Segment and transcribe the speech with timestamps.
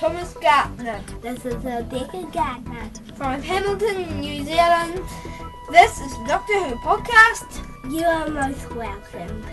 [0.00, 2.90] Thomas Gartner This is Rebecca Gagner.
[3.16, 5.02] from Hamilton, New Zealand.
[5.70, 7.62] This is Doctor Who podcast.
[7.92, 9.44] You are most welcome.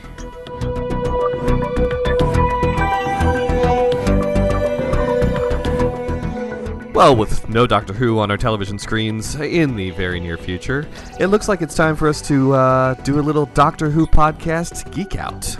[6.93, 10.88] Well, with no Doctor Who on our television screens in the very near future,
[11.20, 14.89] it looks like it's time for us to uh, do a little Doctor Who podcast
[14.93, 15.57] geek out.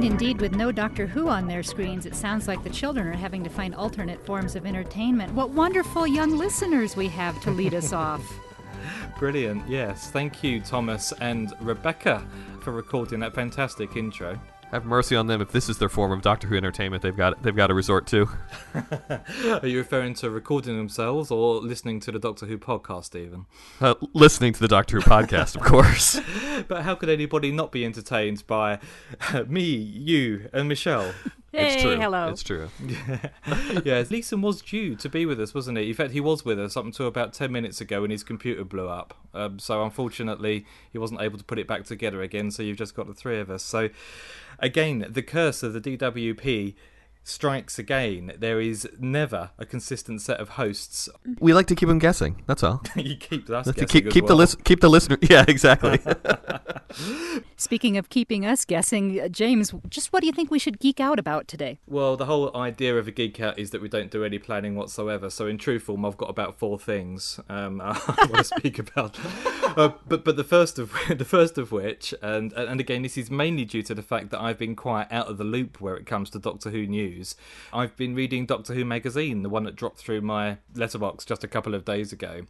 [0.00, 3.12] And indeed, with no Doctor Who on their screens, it sounds like the children are
[3.12, 5.34] having to find alternate forms of entertainment.
[5.34, 8.22] What wonderful young listeners we have to lead us off.
[9.18, 10.10] Brilliant, yes.
[10.10, 12.26] Thank you, Thomas and Rebecca,
[12.62, 14.40] for recording that fantastic intro.
[14.70, 17.42] Have mercy on them if this is their form of Doctor Who entertainment they've got
[17.42, 18.28] they've got to resort to.
[19.60, 23.46] Are you referring to recording themselves or listening to the Doctor Who podcast, even?
[23.80, 26.20] Uh, listening to the Doctor Who podcast, of course.
[26.68, 28.80] But how could anybody not be entertained by
[29.48, 31.14] me, you, and Michelle?
[31.54, 31.96] it's Hey, true.
[31.96, 32.28] hello.
[32.28, 32.68] It's true.
[33.82, 35.88] yeah, Leeson was due to be with us, wasn't he?
[35.88, 38.62] In fact, he was with us up until about 10 minutes ago when his computer
[38.62, 39.14] blew up.
[39.32, 42.94] Um, so, unfortunately, he wasn't able to put it back together again, so you've just
[42.94, 43.62] got the three of us.
[43.62, 43.88] So,
[44.60, 46.74] again, the curse of the DWP
[47.30, 48.32] strikes again.
[48.38, 51.08] There is never a consistent set of hosts.
[51.40, 52.42] We like to keep them guessing.
[52.46, 52.82] That's all.
[52.96, 55.16] you keep us guessing keep as keep the list keep the listener.
[55.30, 56.00] Yeah, exactly.
[57.56, 60.98] Speaking of keeping us guessing, uh, James, just what do you think we should geek
[60.98, 61.78] out about today?
[61.86, 64.74] Well, the whole idea of a geek out is that we don't do any planning
[64.74, 65.30] whatsoever.
[65.30, 69.18] So, in true form, I've got about four things um, I want to speak about.
[69.76, 73.30] Uh, but but the first of the first of which, and and again, this is
[73.30, 76.06] mainly due to the fact that I've been quite out of the loop where it
[76.06, 77.19] comes to Doctor Who news.
[77.72, 81.48] I've been reading Doctor Who magazine, the one that dropped through my letterbox just a
[81.48, 82.42] couple of days ago.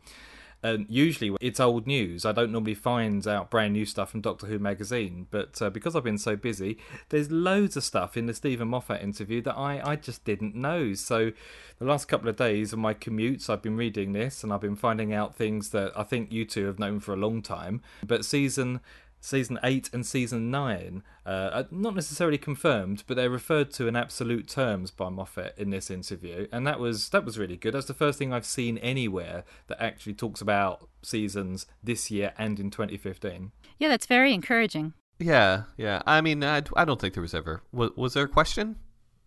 [0.62, 2.26] And usually it's old news.
[2.26, 5.96] I don't normally find out brand new stuff from Doctor Who magazine, but uh, because
[5.96, 9.80] I've been so busy, there's loads of stuff in the Steven Moffat interview that I,
[9.82, 10.92] I just didn't know.
[10.92, 11.32] So
[11.78, 14.76] the last couple of days of my commutes, I've been reading this and I've been
[14.76, 17.80] finding out things that I think you two have known for a long time.
[18.06, 18.80] But season
[19.20, 23.94] season 8 and season 9 uh, are not necessarily confirmed but they're referred to in
[23.96, 27.86] absolute terms by Moffat in this interview and that was that was really good that's
[27.86, 32.70] the first thing I've seen anywhere that actually talks about seasons this year and in
[32.70, 34.94] 2015 Yeah, that's very encouraging.
[35.18, 36.00] yeah, yeah.
[36.06, 38.76] I mean, I, I don't think there was ever was, was there a question?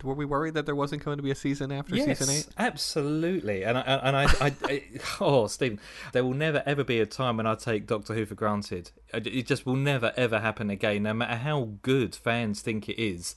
[0.04, 2.48] Were we worried that there wasn't going to be a season after season eight?
[2.58, 3.64] absolutely.
[3.64, 4.84] And I, and I, I, I,
[5.22, 5.80] oh, Stephen,
[6.12, 8.92] there will never ever be a time when I take Doctor Who for granted.
[9.14, 11.04] It just will never ever happen again.
[11.04, 13.36] No matter how good fans think it is,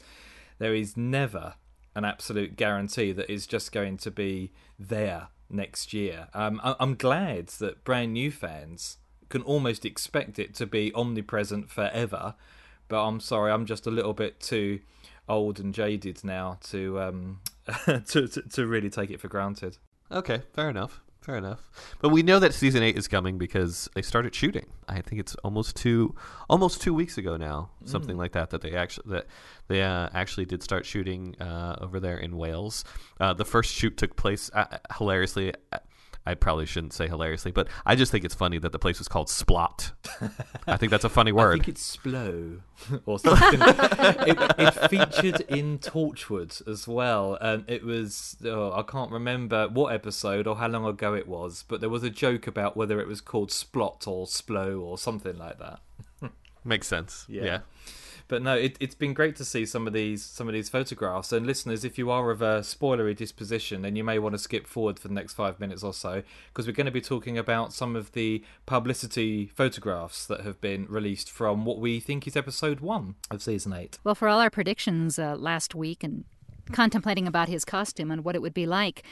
[0.58, 1.54] there is never
[1.94, 6.28] an absolute guarantee that it's just going to be there next year.
[6.34, 8.98] Um, I, I'm glad that brand new fans
[9.28, 12.34] can almost expect it to be omnipresent forever.
[12.88, 14.80] But I'm sorry, I'm just a little bit too
[15.28, 17.40] old and jaded now to um
[17.84, 19.78] to, to to really take it for granted.
[20.10, 21.00] Okay, fair enough.
[21.26, 21.60] Fair enough.
[22.00, 24.66] But we know that season eight is coming because they started shooting.
[24.86, 26.14] I think it's almost two,
[26.48, 28.50] almost two weeks ago now, something like that.
[28.50, 29.26] That they actually that
[29.66, 32.84] they uh, actually did start shooting uh, over there in Wales.
[33.18, 35.52] Uh, the first shoot took place uh, hilariously.
[36.26, 39.08] I probably shouldn't say hilariously, but I just think it's funny that the place was
[39.08, 39.92] called Splott.
[40.66, 41.60] I think that's a funny word.
[41.60, 42.60] I think it's Splo
[43.06, 43.60] or something.
[43.62, 49.94] it, it featured in Torchwood as well, and it was oh, I can't remember what
[49.94, 53.06] episode or how long ago it was, but there was a joke about whether it
[53.06, 55.80] was called Splott or Splo or something like that.
[56.66, 57.24] Makes sense.
[57.28, 57.44] Yeah.
[57.44, 57.58] yeah.
[58.28, 61.32] But no, it, it's been great to see some of these some of these photographs.
[61.32, 64.66] And listeners, if you are of a spoilery disposition, then you may want to skip
[64.66, 67.72] forward for the next five minutes or so, because we're going to be talking about
[67.72, 72.80] some of the publicity photographs that have been released from what we think is episode
[72.80, 73.98] one of season eight.
[74.02, 76.24] Well, for all our predictions uh, last week and
[76.72, 79.02] contemplating about his costume and what it would be like,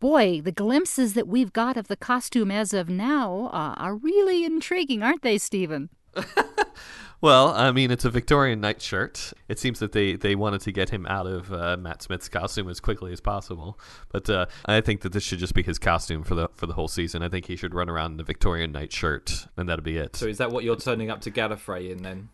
[0.00, 4.44] boy, the glimpses that we've got of the costume as of now uh, are really
[4.44, 5.88] intriguing, aren't they, Stephen?
[7.22, 9.32] Well, I mean, it's a Victorian nightshirt.
[9.48, 12.68] It seems that they, they wanted to get him out of uh, Matt Smith's costume
[12.68, 13.78] as quickly as possible.
[14.10, 16.72] But uh, I think that this should just be his costume for the for the
[16.72, 17.22] whole season.
[17.22, 20.16] I think he should run around in a Victorian nightshirt, and that'll be it.
[20.16, 22.28] So is that what you're turning up to Gallifrey in then?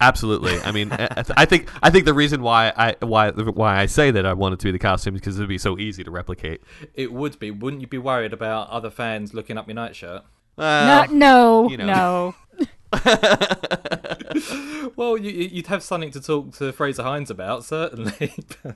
[0.00, 0.58] Absolutely.
[0.58, 4.10] I mean, I, I think I think the reason why I why why I say
[4.10, 6.02] that I want it to be the costume is because it would be so easy
[6.02, 6.62] to replicate.
[6.94, 7.50] It would be.
[7.50, 10.22] Wouldn't you be worried about other fans looking up your nightshirt?
[10.56, 11.86] Well, no, no, you know.
[11.86, 12.34] no.
[14.96, 18.34] Well, you, you'd have something to talk to Frazer Hines about, certainly.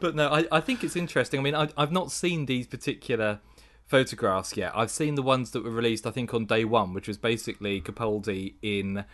[0.00, 1.40] but, no, I, I think it's interesting.
[1.40, 3.40] I mean, I, I've not seen these particular
[3.86, 4.72] photographs yet.
[4.74, 7.80] I've seen the ones that were released, I think, on day one, which was basically
[7.80, 9.04] Capaldi in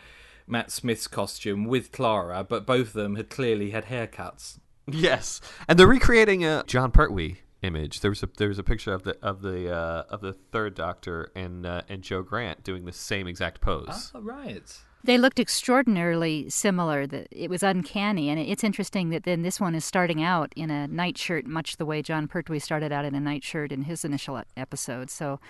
[0.47, 4.59] Matt Smith's costume with Clara, but both of them had clearly had haircuts.
[4.87, 8.01] Yes, and they're recreating a Jon Pertwee image.
[8.01, 10.75] There was a there was a picture of the of the uh, of the third
[10.75, 14.13] Doctor and uh, and Jo Grant doing the same exact pose.
[14.15, 14.79] Oh, right.
[15.05, 17.07] They looked extraordinarily similar.
[17.31, 20.89] It was uncanny, and it's interesting that then this one is starting out in a
[20.89, 25.11] nightshirt, much the way Jon Pertwee started out in a nightshirt in his initial episode.
[25.11, 25.41] So,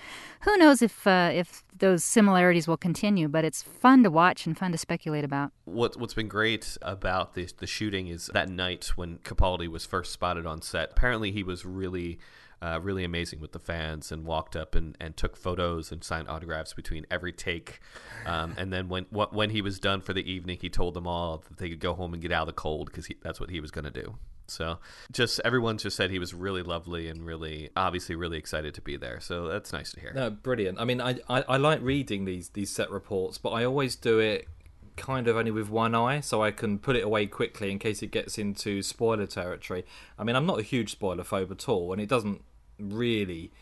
[0.41, 3.29] who knows if uh, if those similarities will continue?
[3.29, 5.53] But it's fun to watch and fun to speculate about.
[5.67, 10.13] What what's been great about the the shooting is that night when Capaldi was first
[10.13, 10.91] spotted on set.
[10.91, 12.19] Apparently, he was really
[12.63, 16.29] uh, really amazing with the fans and walked up and, and took photos and signed
[16.29, 17.81] autographs between every take.
[18.27, 21.43] Um, and then when when he was done for the evening, he told them all
[21.49, 23.61] that they could go home and get out of the cold because that's what he
[23.61, 24.17] was going to do.
[24.47, 24.79] So
[25.11, 28.97] just everyone just said he was really lovely and really obviously really excited to be
[28.97, 29.21] there.
[29.21, 30.13] So that's nice to hear.
[30.15, 30.79] No, brilliant.
[30.79, 34.19] I mean, I, I, I like reading these these set reports, but I always do
[34.19, 34.49] it
[34.97, 38.03] kind of only with one eye so I can put it away quickly in case
[38.03, 39.85] it gets into spoiler territory.
[40.19, 42.43] I mean, I'm not a huge spoiler phobe at all, and it doesn't
[42.79, 43.53] really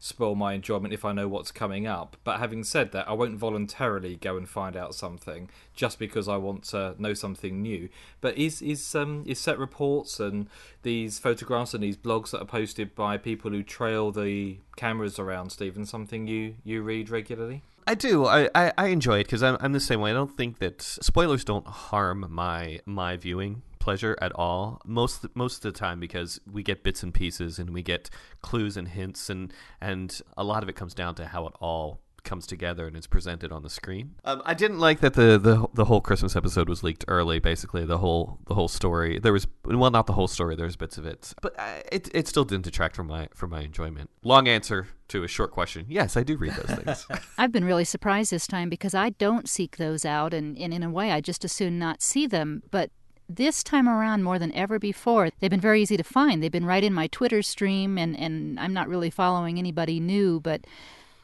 [0.00, 2.16] spoil my enjoyment if I know what's coming up.
[2.24, 6.38] But having said that, I won't voluntarily go and find out something just because I
[6.38, 7.88] want to know something new.
[8.20, 10.48] But is is um is set reports and
[10.82, 15.50] these photographs and these blogs that are posted by people who trail the cameras around,
[15.50, 17.62] Stephen, something you you read regularly?
[17.86, 18.26] I do.
[18.26, 20.10] I, I, I enjoy it because I'm, I'm the same way.
[20.10, 25.64] I don't think that spoilers don't harm my my viewing pleasure at all most most
[25.64, 28.08] of the time because we get bits and pieces and we get
[28.42, 32.00] clues and hints and and a lot of it comes down to how it all
[32.22, 34.14] comes together and is presented on the screen.
[34.24, 37.38] Um, I didn't like that the, the the whole Christmas episode was leaked early.
[37.38, 39.18] Basically, the whole the whole story.
[39.18, 40.56] There was well, not the whole story.
[40.56, 43.62] There's bits of it, but I, it it still didn't detract from my from my
[43.62, 44.10] enjoyment.
[44.22, 45.86] Long answer to a short question.
[45.88, 47.06] Yes, I do read those things.
[47.38, 50.82] I've been really surprised this time because I don't seek those out, and, and in
[50.82, 52.62] a way, I just as soon not see them.
[52.70, 52.90] But
[53.36, 56.42] this time around more than ever before they've been very easy to find.
[56.42, 60.40] They've been right in my twitter stream and, and i'm not really following anybody new
[60.40, 60.66] but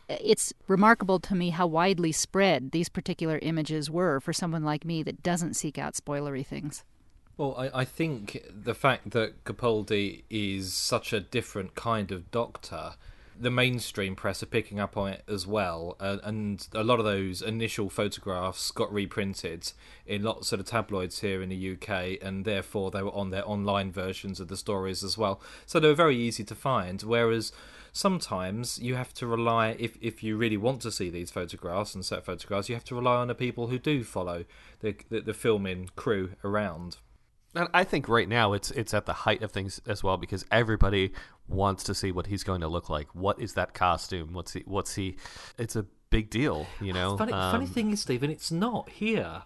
[0.09, 5.03] it's remarkable to me how widely spread these particular images were for someone like me
[5.03, 6.85] that doesn't seek out spoilery things.
[7.37, 12.95] Well, I, I think the fact that Capaldi is such a different kind of doctor
[13.39, 17.05] the mainstream press are picking up on it as well, uh, and a lot of
[17.05, 19.73] those initial photographs got reprinted
[20.07, 23.47] in lots of the tabloids here in the UK, and therefore they were on their
[23.49, 25.41] online versions of the stories as well.
[25.67, 27.03] So they were very easy to find.
[27.03, 27.53] Whereas
[27.93, 32.05] sometimes you have to rely, if if you really want to see these photographs and
[32.05, 34.45] set photographs, you have to rely on the people who do follow
[34.81, 36.99] the the, the filming crew around.
[37.57, 40.45] And I think right now it's it's at the height of things as well because
[40.51, 41.13] everybody
[41.49, 43.15] wants to see what he's going to look like.
[43.15, 44.33] What is that costume?
[44.33, 44.63] What's he?
[44.67, 45.17] What's he?
[45.59, 47.17] It's a big deal, you know.
[47.17, 49.43] Funny, Um, funny thing is, Stephen, it's not here.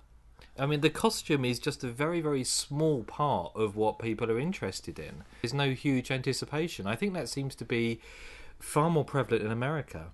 [0.58, 4.38] I mean, the costume is just a very, very small part of what people are
[4.38, 5.24] interested in.
[5.40, 6.86] There's no huge anticipation.
[6.86, 8.00] I think that seems to be
[8.58, 10.08] far more prevalent in America.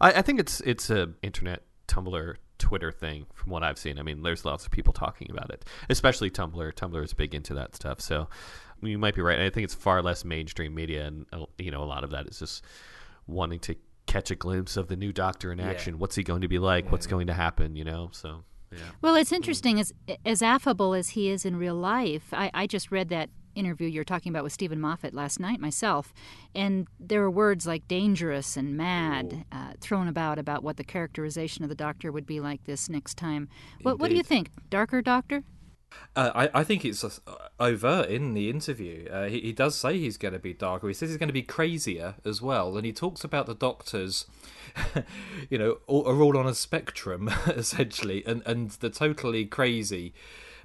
[0.00, 3.98] I, I think it's it's a internet Tumblr Twitter thing from what I've seen.
[3.98, 6.72] I mean, there's lots of people talking about it, especially Tumblr.
[6.74, 8.00] Tumblr is big into that stuff.
[8.00, 8.28] So
[8.82, 9.40] you might be right.
[9.40, 12.26] I think it's far less mainstream media, and uh, you know, a lot of that
[12.26, 12.64] is just
[13.26, 13.76] wanting to
[14.06, 15.98] catch a glimpse of the new Doctor in action.
[15.98, 16.90] What's he going to be like?
[16.90, 17.76] What's going to happen?
[17.76, 18.44] You know, so.
[18.70, 18.80] Yeah.
[19.00, 19.94] Well, it's interesting as
[20.26, 22.34] as affable as he is in real life.
[22.34, 26.14] I, I just read that interview you're talking about with Steven Moffat last night myself,
[26.54, 31.64] and there were words like dangerous and mad uh, thrown about about what the characterization
[31.64, 33.48] of the Doctor would be like this next time.
[33.82, 35.44] What What do you think, darker Doctor?
[36.14, 37.10] Uh, I, I think it's uh,
[37.60, 39.08] overt in the interview.
[39.08, 40.88] Uh, he, he does say he's going to be darker.
[40.88, 44.26] He says he's going to be crazier as well, and he talks about the doctors,
[45.50, 50.12] you know, all, are all on a spectrum essentially, and and the totally crazy,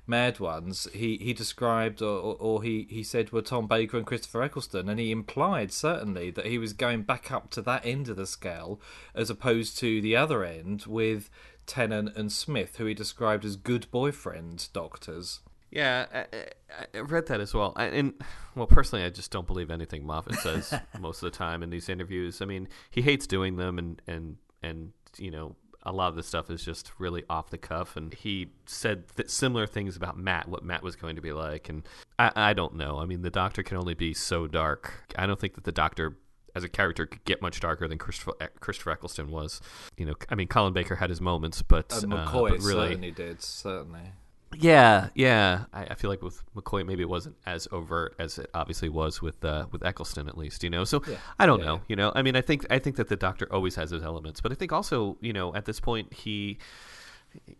[0.05, 0.88] mad ones.
[0.93, 4.89] He he described or, or, or he he said were Tom Baker and Christopher Eccleston,
[4.89, 8.27] and he implied certainly that he was going back up to that end of the
[8.27, 8.79] scale
[9.15, 11.29] as opposed to the other end with
[11.65, 15.39] Tennant and Smith, who he described as good boyfriend doctors.
[15.72, 17.74] Yeah, I, I, I read that as well.
[17.75, 18.13] I, and
[18.55, 21.89] well, personally, I just don't believe anything Moffat says most of the time in these
[21.89, 22.41] interviews.
[22.41, 26.23] I mean, he hates doing them, and and and you know, a lot of the
[26.23, 27.95] stuff is just really off the cuff.
[27.95, 31.69] And he said th- similar things about Matt, what Matt was going to be like,
[31.69, 31.83] and
[32.17, 32.99] I, I don't know.
[32.99, 35.05] I mean, the Doctor can only be so dark.
[35.17, 36.17] I don't think that the Doctor.
[36.55, 39.59] As a character, could get much darker than Christopher, Christopher Eccleston was.
[39.97, 43.09] You know, I mean, Colin Baker had his moments, but, uh, McCoy but really, certainly
[43.09, 44.11] did, certainly.
[44.57, 45.65] Yeah, yeah.
[45.74, 49.22] I, I feel like with McCoy, maybe it wasn't as overt as it obviously was
[49.22, 50.63] with uh, with Eccleston, at least.
[50.63, 51.17] You know, so Yeah.
[51.39, 51.75] I don't Yeah, know.
[51.75, 51.81] yeah.
[51.88, 54.41] You know, I mean, I think I think that the Doctor always has his elements,
[54.41, 56.57] but I think also, you know, at this point, he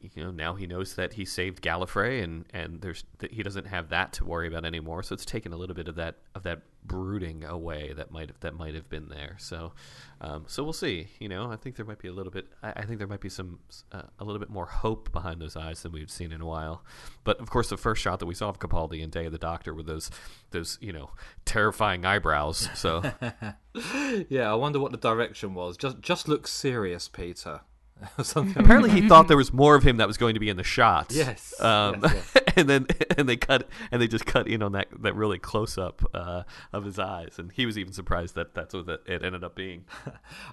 [0.02, 3.90] you know now he knows that he saved Gallifrey and and there's he doesn't have
[3.90, 5.04] that to worry about anymore.
[5.04, 8.40] So it's taken a little bit of that of that brooding away that might have,
[8.42, 9.36] that might have been there.
[9.40, 9.74] So
[10.22, 11.08] um, so we'll see.
[11.20, 12.48] You know, I think there might be a little bit.
[12.62, 13.60] I, I think there might be some
[13.92, 16.84] uh, a little bit more hope behind those eyes than we've seen in a while.
[17.24, 19.38] But of course, the first shot that we saw of Capaldi in Day of the
[19.38, 20.10] Doctor with those
[20.52, 21.12] those you know
[21.46, 22.70] terrifying eyebrows.
[22.76, 23.04] So
[24.30, 25.78] yeah, I wonder what the direction was.
[25.78, 27.62] Just just look serious, Peter.
[28.22, 30.58] Something apparently he thought there was more of him that was going to be in
[30.58, 31.08] the shot.
[31.12, 32.44] Yes, Um, yes, yes.
[32.56, 35.78] and then and they cut and they just cut in on that that really close
[35.78, 39.44] up uh, of his eyes, and he was even surprised that that's what it ended
[39.44, 39.86] up being.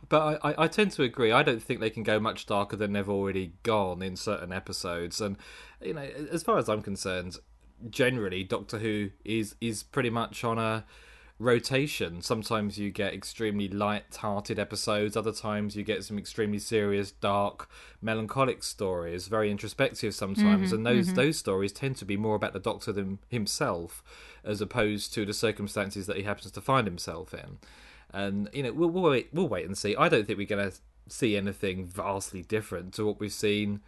[0.09, 1.33] But I, I, I tend to agree.
[1.33, 5.21] I don't think they can go much darker than they've already gone in certain episodes.
[5.21, 5.37] And
[5.81, 7.37] you know, as far as I'm concerned,
[7.89, 10.85] generally Doctor Who is is pretty much on a
[11.41, 12.21] rotation.
[12.21, 15.17] Sometimes you get extremely light-hearted episodes.
[15.17, 17.69] Other times you get some extremely serious, dark,
[18.03, 19.27] melancholic stories.
[19.27, 21.17] Very introspective sometimes, mm-hmm, and those mm-hmm.
[21.17, 24.05] those stories tend to be more about the Doctor than himself,
[24.45, 27.59] as opposed to the circumstances that he happens to find himself in.
[28.13, 29.31] And you know, we'll, we'll wait.
[29.33, 29.97] We'll wait and see.
[29.97, 30.77] I don't think we're going to
[31.09, 33.81] see anything vastly different to what we've seen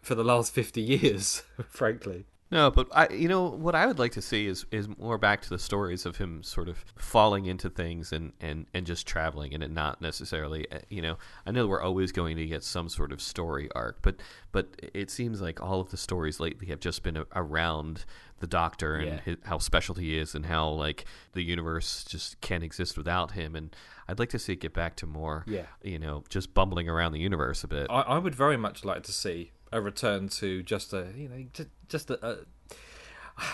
[0.00, 2.24] for the last fifty years, frankly.
[2.50, 5.40] No, but I, you know, what I would like to see is is more back
[5.42, 9.54] to the stories of him sort of falling into things and and and just traveling,
[9.54, 12.88] and it not necessarily, uh, you know, I know we're always going to get some
[12.88, 14.16] sort of story arc, but
[14.52, 18.04] but it seems like all of the stories lately have just been a, around
[18.40, 19.20] the Doctor and Yeah.
[19.24, 23.56] his, how special he is, and how like the universe just can't exist without him,
[23.56, 23.74] and
[24.06, 25.66] I'd like to see it get back to more, Yeah.
[25.82, 27.86] you know, just bumbling around the universe a bit.
[27.90, 31.44] I, I would very much like to see a return to just a you know
[31.52, 32.36] just, just a, a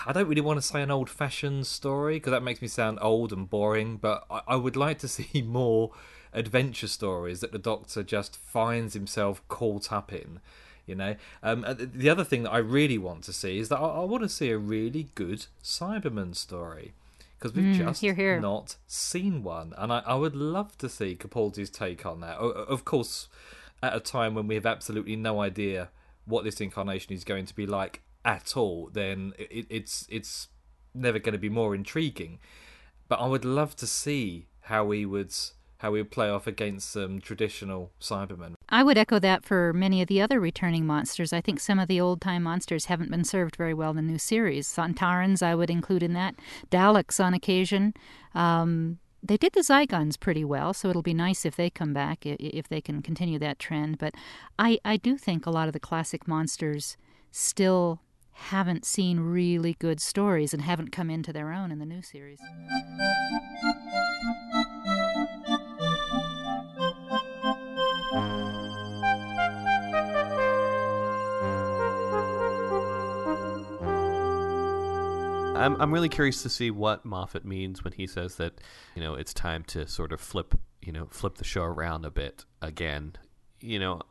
[0.05, 3.33] I don't really want to say an old-fashioned story because that makes me sound old
[3.33, 5.91] and boring, but I, I would like to see more
[6.33, 10.39] adventure stories that the Doctor just finds himself caught up in.
[10.85, 13.87] You know, um, the other thing that I really want to see is that I,
[13.87, 16.93] I want to see a really good Cyberman story
[17.37, 18.39] because we've just hear, hear.
[18.39, 22.37] not seen one, and I, I would love to see Capaldi's take on that.
[22.37, 23.29] Of course,
[23.81, 25.89] at a time when we have absolutely no idea
[26.25, 30.47] what this incarnation is going to be like at all, then it, it's it's
[30.93, 32.39] never going to be more intriguing.
[33.07, 35.33] But I would love to see how he would
[35.79, 38.53] how he would play off against some traditional Cybermen.
[38.69, 41.33] I would echo that for many of the other returning monsters.
[41.33, 44.01] I think some of the old time monsters haven't been served very well in the
[44.03, 44.67] new series.
[44.67, 46.35] Sontarans, I would include in that.
[46.69, 47.95] Daleks on occasion.
[48.35, 52.19] Um, they did the Zygons pretty well, so it'll be nice if they come back,
[52.25, 53.97] if they can continue that trend.
[53.97, 54.15] But
[54.57, 56.97] I, I do think a lot of the classic monsters
[57.31, 58.01] still
[58.33, 62.39] haven't seen really good stories and haven't come into their own in the new series.
[75.61, 78.59] I'm I'm really curious to see what Moffat means when he says that
[78.95, 82.11] you know it's time to sort of flip you know flip the show around a
[82.11, 83.13] bit again.
[83.61, 84.01] You know,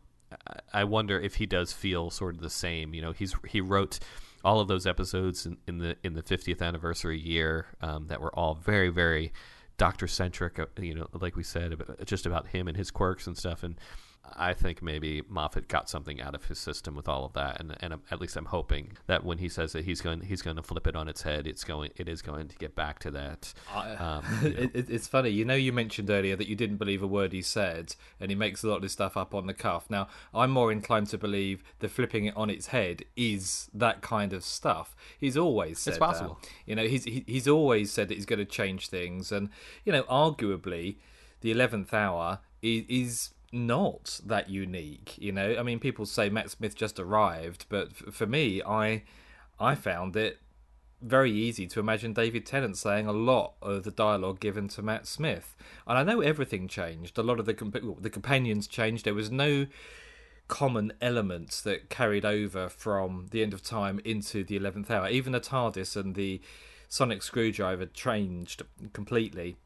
[0.73, 2.95] I- wonder if he does feel sort of the same.
[2.95, 3.99] You know, he's he wrote
[4.45, 8.35] all of those episodes in, in the in the 50th anniversary year um, that were
[8.35, 9.33] all very very
[9.77, 10.59] Doctor centric.
[10.59, 13.63] uh, You know, like we said, just about him and his quirks and stuff.
[13.63, 13.77] And
[14.37, 17.77] I think maybe Moffat got something out of his system with all of that, and
[17.81, 20.63] and at least I'm hoping that when he says that he's going he's going to
[20.63, 23.53] flip it on its head, it's going it is going to get back to that.
[24.01, 24.59] Um, you know.
[24.61, 25.55] it, it, it's funny, you know.
[25.55, 28.69] You mentioned earlier that you didn't believe a word he said, and he makes a
[28.69, 29.89] lot of this stuff up on the cuff.
[29.91, 34.33] Now, I'm more inclined to believe the flipping it on its head is that kind
[34.33, 34.95] of stuff.
[35.19, 36.39] He's always said It's possible.
[36.43, 36.49] that.
[36.67, 39.49] You know, he's he, he's always said that he's going to change things, and
[39.85, 40.97] you know, arguably,
[41.41, 42.85] the eleventh hour is.
[42.89, 45.57] is not that unique, you know.
[45.59, 49.03] I mean, people say Matt Smith just arrived, but f- for me, I
[49.59, 50.39] I found it
[51.03, 55.07] very easy to imagine David Tennant saying a lot of the dialogue given to Matt
[55.07, 55.57] Smith.
[55.87, 57.19] And I know everything changed.
[57.19, 59.05] A lot of the comp- the companions changed.
[59.05, 59.67] There was no
[60.49, 65.09] common elements that carried over from the end of time into the 11th hour.
[65.09, 66.41] Even the TARDIS and the
[66.89, 69.57] sonic screwdriver changed completely.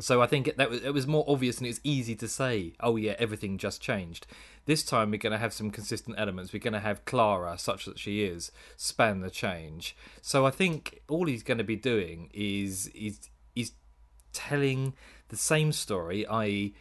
[0.00, 2.72] So I think it, that was, it was more obvious and it's easy to say,
[2.80, 4.26] oh yeah, everything just changed.
[4.64, 6.52] This time we're going to have some consistent elements.
[6.52, 9.94] We're going to have Clara, such that she is, span the change.
[10.22, 13.20] So I think all he's going to be doing is is
[13.54, 13.72] is
[14.32, 14.94] telling
[15.28, 16.74] the same story, i.e.,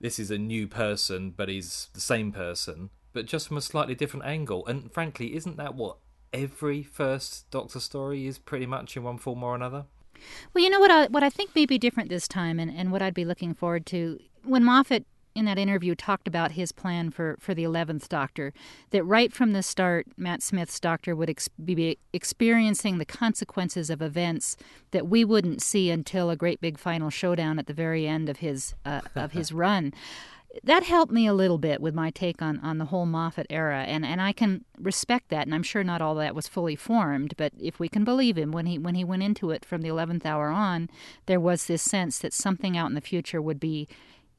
[0.00, 3.94] this is a new person, but he's the same person, but just from a slightly
[3.94, 4.66] different angle.
[4.66, 5.96] And frankly, isn't that what
[6.32, 9.86] every first Doctor story is pretty much in one form or another?
[10.54, 12.92] Well, you know what I, what I think may be different this time, and, and
[12.92, 15.04] what I'd be looking forward to when Moffat
[15.36, 18.54] in that interview talked about his plan for, for the 11th Doctor,
[18.90, 24.00] that right from the start, Matt Smith's Doctor would ex- be experiencing the consequences of
[24.00, 24.56] events
[24.92, 28.38] that we wouldn't see until a great big final showdown at the very end of
[28.38, 29.92] his uh, of his run
[30.64, 33.82] that helped me a little bit with my take on, on the whole Moffat era,
[33.82, 35.46] and, and I can respect that.
[35.46, 38.52] And I'm sure not all that was fully formed, but if we can believe him,
[38.52, 40.88] when he when he went into it from the eleventh hour on,
[41.26, 43.88] there was this sense that something out in the future would be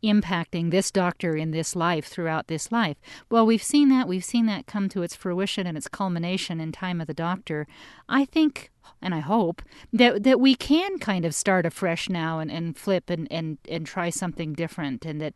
[0.04, 2.98] impacting this doctor in this life throughout this life.
[3.30, 4.08] Well, we've seen that.
[4.08, 7.68] We've seen that come to its fruition and its culmination in Time of the Doctor.
[8.08, 9.62] I think and I hope
[9.92, 13.86] that that we can kind of start afresh now and, and flip and, and, and
[13.86, 15.34] try something different and that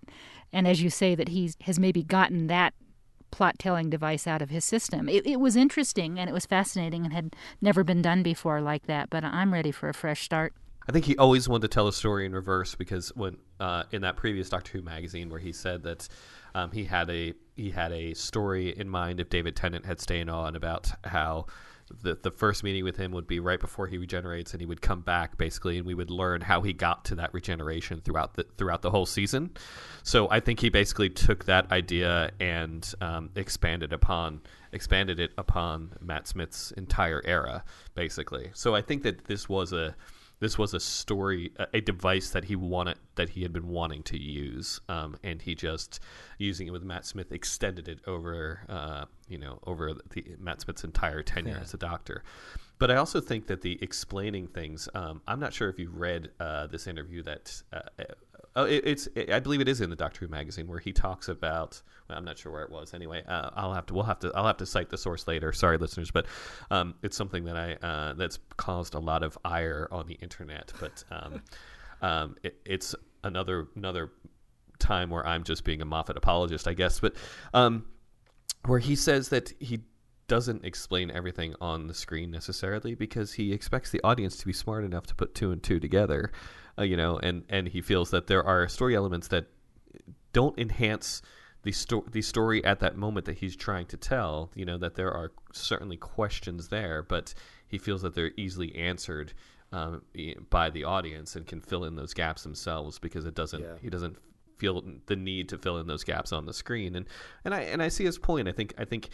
[0.53, 2.73] and as you say that he has maybe gotten that
[3.31, 5.09] plot telling device out of his system.
[5.09, 8.87] It, it was interesting and it was fascinating and had never been done before like
[8.87, 10.53] that, but I'm ready for a fresh start.
[10.87, 14.01] I think he always wanted to tell a story in reverse because when uh, in
[14.01, 16.09] that previous Doctor Who magazine where he said that
[16.55, 20.27] um, he had a he had a story in mind if David Tennant had stayed
[20.27, 21.45] on about how
[22.01, 24.81] the the first meeting with him would be right before he regenerates, and he would
[24.81, 28.45] come back basically, and we would learn how he got to that regeneration throughout the
[28.57, 29.51] throughout the whole season.
[30.01, 34.41] So I think he basically took that idea and um, expanded upon
[34.73, 37.63] expanded it upon Matt Smith's entire era,
[37.93, 38.49] basically.
[38.53, 39.95] So I think that this was a
[40.41, 44.19] this was a story, a, device that he wanted, that he had been wanting to
[44.19, 45.99] use, um, and he just
[46.39, 50.83] using it with Matt Smith extended it over, uh, you know, over the Matt Smith's
[50.83, 51.61] entire tenure yeah.
[51.61, 52.23] as a doctor.
[52.79, 54.89] But I also think that the explaining things.
[54.95, 57.81] Um, I'm not sure if you read uh, this interview that uh,
[58.55, 59.07] Oh, it, it's.
[59.15, 61.81] It, I believe it is in the Doctor Who magazine where he talks about.
[62.09, 62.93] Well, I'm not sure where it was.
[62.93, 63.93] Anyway, uh, I'll have to.
[63.93, 64.31] We'll have to.
[64.35, 65.53] I'll have to cite the source later.
[65.53, 66.25] Sorry, listeners, but
[66.69, 70.73] um, it's something that I uh, that's caused a lot of ire on the internet.
[70.79, 71.41] But um,
[72.01, 72.93] um, it, it's
[73.23, 74.11] another another
[74.79, 76.99] time where I'm just being a Moffat apologist, I guess.
[76.99, 77.15] But
[77.53, 77.85] um,
[78.65, 79.79] where he says that he
[80.31, 84.85] doesn't explain everything on the screen necessarily because he expects the audience to be smart
[84.85, 86.31] enough to put two and two together
[86.77, 89.45] uh, you know, and and he feels that there are story elements that
[90.33, 91.21] don't enhance
[91.63, 94.51] the sto- the story at that moment that he's trying to tell.
[94.55, 97.33] You know, that there are certainly questions there, but
[97.67, 99.33] he feels that they're easily answered
[99.71, 100.01] um,
[100.49, 103.75] by the audience and can fill in those gaps themselves because it doesn't yeah.
[103.81, 104.17] he doesn't
[104.61, 107.07] feel the need to fill in those gaps on the screen and
[107.43, 109.09] and I and I see his point I think I think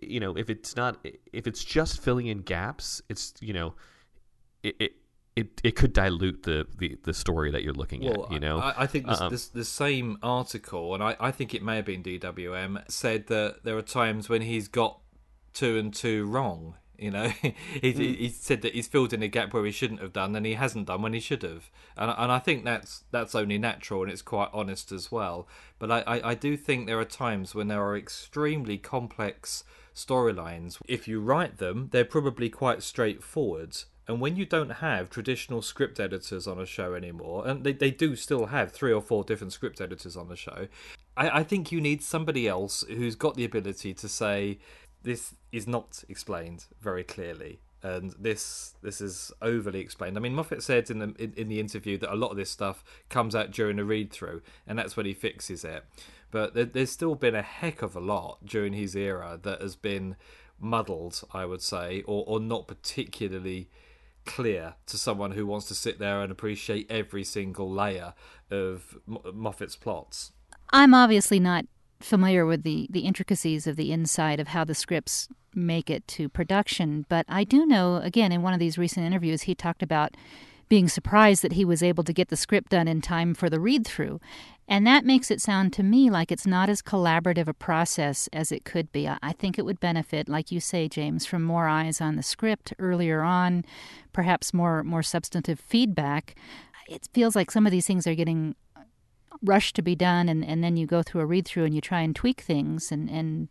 [0.00, 3.74] you know if it's not if it's just filling in gaps it's you know
[4.62, 4.92] it, it
[5.34, 8.32] it, it could dilute the, the, the story that you're looking well, at.
[8.32, 11.54] You know, I, I think this, um, this, the same article, and I, I think
[11.54, 15.00] it may have been DWM, said that there are times when he's got
[15.54, 16.74] two and two wrong.
[17.02, 18.16] You know, he, mm.
[18.16, 20.54] he said that he's filled in a gap where he shouldn't have done, and he
[20.54, 21.70] hasn't done when he should have.
[21.96, 25.48] And and I think that's that's only natural and it's quite honest as well.
[25.78, 30.78] But I, I, I do think there are times when there are extremely complex storylines.
[30.88, 33.76] If you write them, they're probably quite straightforward
[34.08, 37.90] and when you don't have traditional script editors on a show anymore, and they, they
[37.90, 40.66] do still have three or four different script editors on the show,
[41.16, 44.58] I, I think you need somebody else who's got the ability to say,
[45.02, 50.16] this is not explained very clearly and this this is overly explained.
[50.16, 52.50] I mean, Moffat said in the in, in, the interview that a lot of this
[52.50, 55.84] stuff comes out during a read through, and that's when he fixes it.
[56.30, 59.76] But there, there's still been a heck of a lot during his era that has
[59.76, 60.16] been
[60.60, 63.68] muddled, I would say, or or not particularly
[64.24, 68.14] clear to someone who wants to sit there and appreciate every single layer
[68.50, 70.30] of Moffat's plots.
[70.70, 71.66] I'm obviously not
[72.02, 76.28] familiar with the, the intricacies of the inside of how the scripts make it to
[76.28, 80.16] production, but I do know, again, in one of these recent interviews, he talked about
[80.68, 83.60] being surprised that he was able to get the script done in time for the
[83.60, 84.18] read through.
[84.66, 88.50] And that makes it sound to me like it's not as collaborative a process as
[88.50, 89.06] it could be.
[89.06, 92.72] I think it would benefit, like you say, James, from more eyes on the script
[92.78, 93.66] earlier on,
[94.14, 96.36] perhaps more more substantive feedback.
[96.88, 98.54] It feels like some of these things are getting
[99.42, 101.80] rushed to be done and, and then you go through a read through and you
[101.80, 103.48] try and tweak things and, and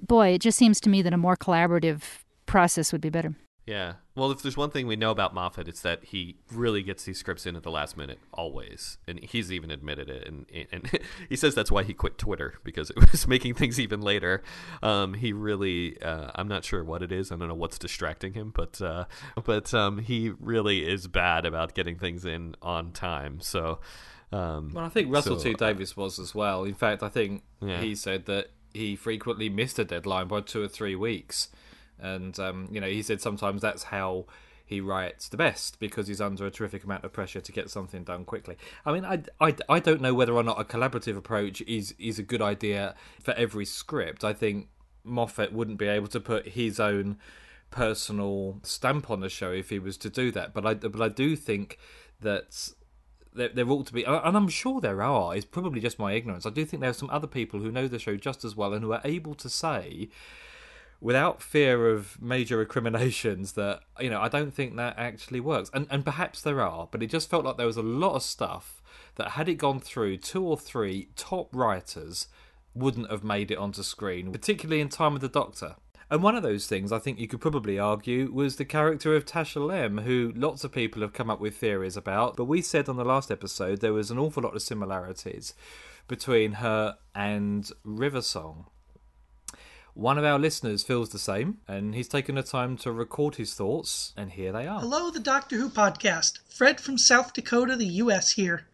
[0.00, 2.02] boy, it just seems to me that a more collaborative
[2.46, 3.34] process would be better.
[3.66, 3.94] Yeah.
[4.14, 7.18] Well, if there's one thing we know about Moffat, it's that he really gets these
[7.18, 10.28] scripts in at the last minute, always, and he's even admitted it.
[10.28, 11.00] And and
[11.30, 14.42] he says that's why he quit Twitter because it was making things even later.
[14.82, 17.32] Um, he really, uh, I'm not sure what it is.
[17.32, 19.06] I don't know what's distracting him, but uh,
[19.42, 23.40] but um, he really is bad about getting things in on time.
[23.40, 23.80] So.
[24.32, 26.64] Um, well, I think Russell so, T Davies was as well.
[26.64, 27.80] In fact, I think yeah.
[27.80, 31.48] he said that he frequently missed a deadline by two or three weeks
[31.98, 34.26] and um, you know he said sometimes that's how
[34.66, 38.02] he writes the best because he's under a terrific amount of pressure to get something
[38.02, 38.56] done quickly.
[38.86, 42.18] I mean, I, I, I don't know whether or not a collaborative approach is, is
[42.18, 44.24] a good idea for every script.
[44.24, 44.68] I think
[45.04, 47.18] Moffat wouldn't be able to put his own
[47.70, 50.54] personal stamp on the show if he was to do that.
[50.54, 51.78] But I, but I do think
[52.20, 52.70] that
[53.34, 55.34] there, there ought to be, and I'm sure there are.
[55.34, 56.46] It's probably just my ignorance.
[56.46, 58.72] I do think there are some other people who know the show just as well
[58.72, 60.08] and who are able to say
[61.00, 65.86] without fear of major recriminations that you know I don't think that actually works and
[65.90, 68.82] and perhaps there are but it just felt like there was a lot of stuff
[69.16, 72.28] that had it gone through two or three top writers
[72.74, 75.76] wouldn't have made it onto screen particularly in time of the doctor
[76.14, 79.24] and one of those things I think you could probably argue was the character of
[79.24, 82.36] Tasha Lem, who lots of people have come up with theories about.
[82.36, 85.54] But we said on the last episode there was an awful lot of similarities
[86.06, 88.66] between her and River Song.
[89.94, 93.54] One of our listeners feels the same, and he's taken the time to record his
[93.54, 94.78] thoughts, and here they are.
[94.78, 96.38] Hello, the Doctor Who podcast.
[96.48, 98.30] Fred from South Dakota, the U.S.
[98.30, 98.68] here.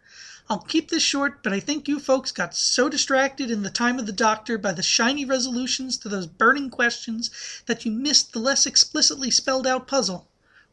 [0.51, 4.01] I'll keep this short, but I think you folks got so distracted in the time
[4.01, 7.31] of the Doctor by the shiny resolutions to those burning questions
[7.67, 10.29] that you missed the less explicitly spelled out puzzle.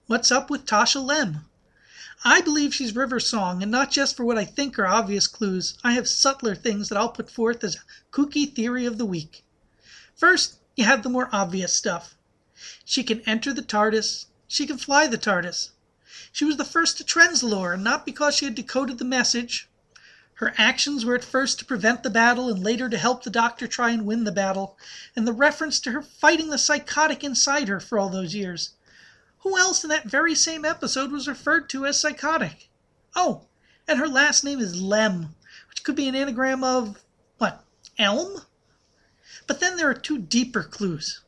[0.07, 1.45] What's up with Tasha Lem?
[2.25, 5.77] I believe she's River Song, and not just for what I think are obvious clues.
[5.83, 7.79] I have subtler things that I'll put forth as a
[8.11, 9.45] kooky theory of the week.
[10.15, 12.17] First, you have the more obvious stuff.
[12.83, 14.25] She can enter the TARDIS.
[14.47, 15.69] She can fly the TARDIS.
[16.37, 19.67] She was the first to Trenzalore, and not because she had decoded the message.
[20.35, 23.65] Her actions were at first to prevent the battle and later to help the Doctor
[23.65, 24.77] try and win the battle,
[25.15, 28.75] and the reference to her fighting the psychotic inside her for all those years.
[29.39, 32.69] Who else in that very same episode was referred to as psychotic?
[33.15, 33.47] Oh,
[33.87, 35.33] and her last name is Lem,
[35.69, 37.03] which could be an anagram of
[37.39, 37.65] what?
[37.97, 38.41] Elm?
[39.47, 41.21] But then there are two deeper clues.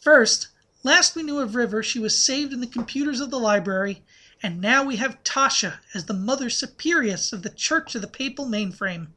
[0.00, 0.48] First,
[0.82, 4.02] last we knew of River, she was saved in the computers of the library,
[4.42, 8.44] and now we have Tasha as the Mother Superioress of the Church of the Papal
[8.44, 9.08] Mainframe.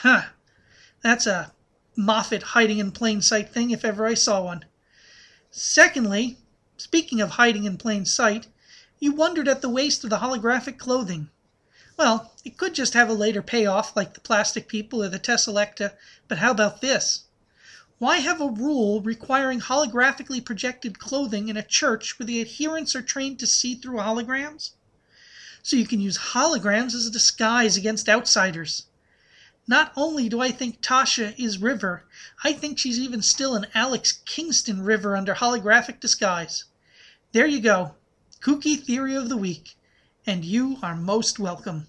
[0.00, 0.24] Huh,
[1.00, 1.52] that's a
[1.96, 4.66] Moffat hiding in plain sight thing if ever I saw one.
[5.50, 6.38] Secondly,
[6.76, 8.46] speaking of hiding in plain sight,
[8.98, 11.30] you wondered at the waste of the holographic clothing.
[11.96, 15.92] Well, it could just have a later payoff like the plastic people or the Teselecta,
[16.28, 17.24] but how about this?
[18.02, 23.00] Why have a rule requiring holographically projected clothing in a church where the adherents are
[23.00, 24.72] trained to see through holograms?
[25.62, 28.86] So you can use holograms as a disguise against outsiders.
[29.68, 32.02] Not only do I think Tasha is River,
[32.42, 36.64] I think she's even still an Alex Kingston River under holographic disguise.
[37.30, 37.94] There you go.
[38.40, 39.76] Kooky theory of the week.
[40.26, 41.86] And you are most welcome.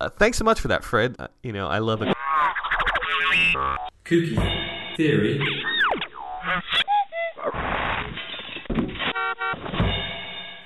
[0.00, 1.14] Uh, thanks so much for that, Fred.
[1.18, 2.16] Uh, you know, I love it.
[4.06, 4.61] Kooky
[4.96, 5.40] theory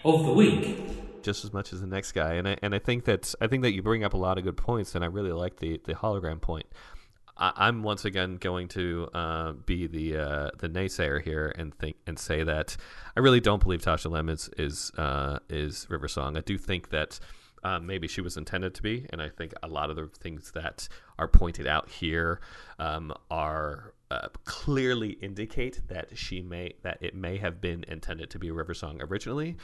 [0.04, 0.86] of the week
[1.26, 3.64] just as much as the next guy, and I and I think that I think
[3.64, 5.94] that you bring up a lot of good points, and I really like the the
[5.94, 6.66] hologram point.
[7.36, 11.96] I, am once again going to uh, be the uh, the naysayer here and think
[12.06, 12.76] and say that
[13.16, 16.36] I really don't believe Tasha Lem is is uh, is River Song.
[16.36, 17.18] I do think that
[17.64, 20.52] um, maybe she was intended to be, and I think a lot of the things
[20.52, 22.40] that are pointed out here
[22.78, 28.38] um, are uh, clearly indicate that she may that it may have been intended to
[28.38, 29.56] be a river song originally.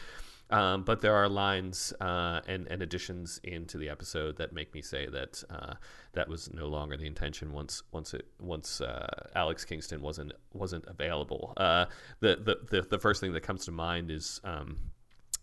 [0.50, 4.82] Um, but there are lines uh, and, and additions into the episode that make me
[4.82, 5.74] say that uh,
[6.12, 10.84] that was no longer the intention once once it once uh, Alex Kingston wasn't wasn't
[10.86, 11.54] available.
[11.56, 11.86] Uh,
[12.20, 14.76] the, the, the the first thing that comes to mind is um,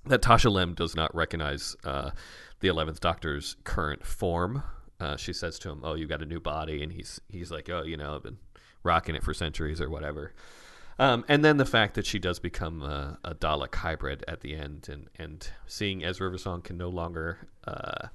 [0.06, 2.12] that Tasha Lem does not recognize uh,
[2.60, 4.62] the Eleventh Doctor's current form.
[5.00, 7.68] Uh, she says to him, "Oh, you got a new body," and he's he's like,
[7.70, 8.38] "Oh, you know, I've been
[8.84, 10.34] rocking it for centuries or whatever.
[10.98, 14.54] Um, and then the fact that she does become a, a, Dalek hybrid at the
[14.54, 18.10] end, and, and seeing as River Song can no longer uh,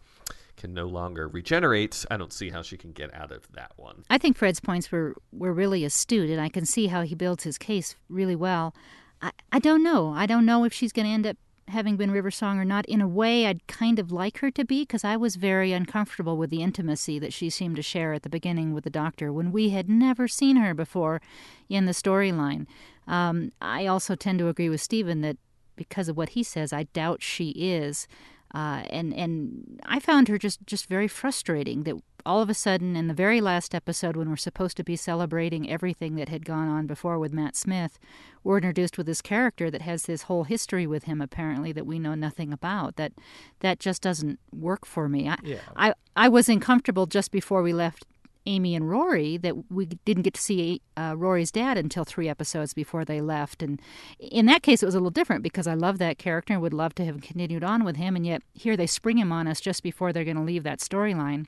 [0.57, 4.05] can no longer regenerate, I don't see how she can get out of that one.
[4.09, 7.44] I think Fred's points were, were really astute, and I can see how he builds
[7.44, 8.74] his case really well.
[9.20, 10.12] I, I don't know.
[10.12, 11.37] I don't know if she's going to end up
[11.68, 14.64] having been River Song or not, in a way I'd kind of like her to
[14.64, 18.22] be because I was very uncomfortable with the intimacy that she seemed to share at
[18.22, 21.20] the beginning with the doctor when we had never seen her before
[21.68, 22.66] in the storyline.
[23.07, 25.37] Um, I also tend to agree with Stephen that
[25.77, 28.07] because of what he says, I doubt she is.
[28.55, 32.97] Uh, and and I found her just, just very frustrating that all of a sudden
[32.97, 36.69] in the very last episode when we're supposed to be celebrating everything that had gone
[36.69, 37.99] on before with Matt Smith,
[38.45, 41.99] we're introduced with this character that has this whole history with him apparently that we
[41.99, 42.95] know nothing about.
[42.97, 43.12] That
[43.59, 45.29] that just doesn't work for me.
[45.29, 45.59] I yeah.
[45.77, 48.07] I, I was uncomfortable just before we left
[48.46, 52.74] Amy and Rory that we didn't get to see uh, Rory's dad until three episodes
[52.74, 53.62] before they left.
[53.62, 53.80] And
[54.18, 56.74] in that case, it was a little different because I love that character and would
[56.74, 58.16] love to have continued on with him.
[58.16, 60.80] And yet here they spring him on us just before they're going to leave that
[60.80, 61.46] storyline.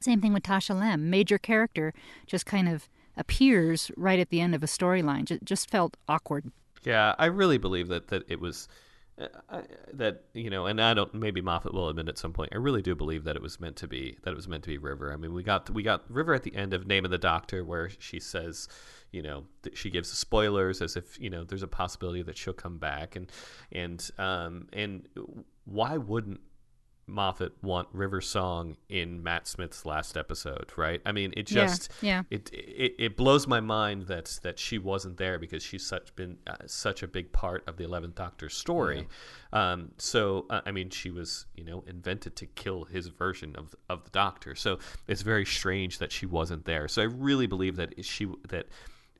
[0.00, 1.92] Same thing with Tasha Lem, major character,
[2.26, 5.24] just kind of appears right at the end of a storyline.
[5.24, 6.50] Just, just felt awkward.
[6.84, 8.68] Yeah, I really believe that that it was
[9.92, 11.12] That you know, and I don't.
[11.12, 12.52] Maybe Moffat will admit at some point.
[12.52, 14.70] I really do believe that it was meant to be that it was meant to
[14.70, 15.12] be River.
[15.12, 17.64] I mean, we got we got River at the end of Name of the Doctor,
[17.64, 18.68] where she says,
[19.10, 22.78] you know, she gives spoilers as if you know there's a possibility that she'll come
[22.78, 23.32] back, and
[23.72, 25.08] and um and
[25.64, 26.40] why wouldn't
[27.08, 31.00] Moffat want River Song in Matt Smith's last episode, right?
[31.06, 32.36] I mean, it just yeah, yeah.
[32.38, 36.38] It, it it blows my mind that that she wasn't there because she's such been
[36.46, 39.06] uh, such a big part of the Eleventh Doctor's story.
[39.52, 39.72] Yeah.
[39.72, 43.74] Um, so uh, I mean, she was you know invented to kill his version of
[43.88, 44.54] of the Doctor.
[44.54, 46.88] So it's very strange that she wasn't there.
[46.88, 48.66] So I really believe that she that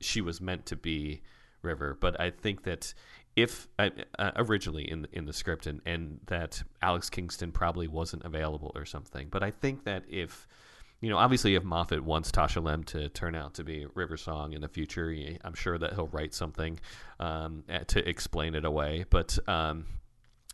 [0.00, 1.22] she was meant to be
[1.62, 2.94] River, but I think that
[3.42, 8.24] if uh, uh, originally in in the script and and that Alex Kingston probably wasn't
[8.24, 9.28] available or something.
[9.30, 10.46] But I think that if
[11.00, 14.52] you know, obviously, if Moffat wants Tasha Lem to turn out to be River Song
[14.52, 16.80] in the future, I'm sure that he'll write something
[17.20, 19.04] um, to explain it away.
[19.08, 19.84] But um,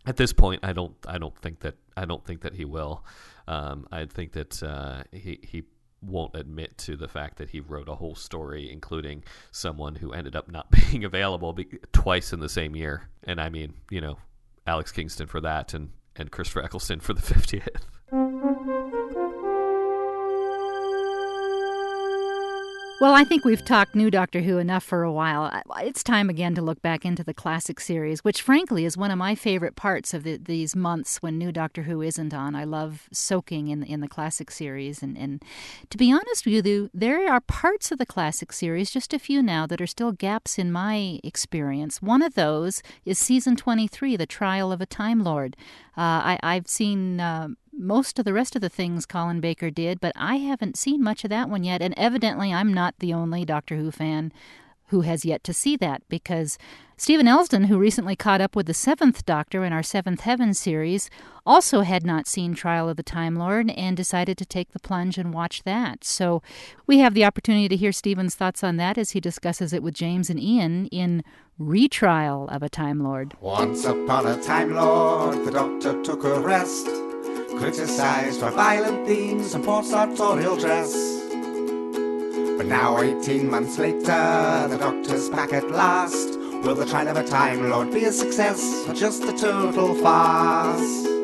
[0.05, 3.07] at this point, I don't, I don't think that, I don't think that he will.
[3.49, 5.63] Um, I think that uh, he he
[6.07, 10.37] won't admit to the fact that he wrote a whole story, including someone who ended
[10.37, 13.09] up not being available be- twice in the same year.
[13.25, 14.19] And I mean, you know,
[14.67, 17.87] Alex Kingston for that, and and Christopher Eccleston for the fiftieth.
[23.05, 25.63] Well, I think we've talked new Doctor Who enough for a while.
[25.81, 29.19] It's time again to look back into the classic series, which frankly is one of
[29.19, 32.55] my favorite parts of the, these months when new Doctor Who isn't on.
[32.55, 35.45] I love soaking in in the classic series, and, and
[35.91, 39.43] to be honest with you, there are parts of the classic series, just a few
[39.43, 42.01] now, that are still gaps in my experience.
[42.01, 45.59] One of those is season twenty three, The Trial of a Time Lord.
[45.95, 47.21] Uh, I, I've seen.
[47.21, 51.03] Uh, most of the rest of the things Colin Baker did, but I haven't seen
[51.03, 51.83] much of that one yet.
[51.83, 54.33] And evidently, I'm not the only Doctor Who fan
[54.89, 56.59] who has yet to see that because
[56.97, 61.11] Stephen Elsden, who recently caught up with the Seventh Doctor in our Seventh Heaven series,
[61.45, 65.19] also had not seen Trial of the Time Lord and decided to take the plunge
[65.19, 66.05] and watch that.
[66.05, 66.43] So
[66.87, 69.95] we have the opportunity to hear Stephen's thoughts on that as he discusses it with
[69.95, 71.25] James and Ian in
[71.59, 73.35] Retrial of a Time Lord.
[73.41, 76.87] Once upon a Time Lord, the Doctor took a rest
[77.59, 80.93] criticized for violent themes and poor sartorial dress.
[82.57, 86.39] But now, 18 months later, the doctor's back at last.
[86.39, 91.15] Will the trial of a Time Lord be a success or just a total farce?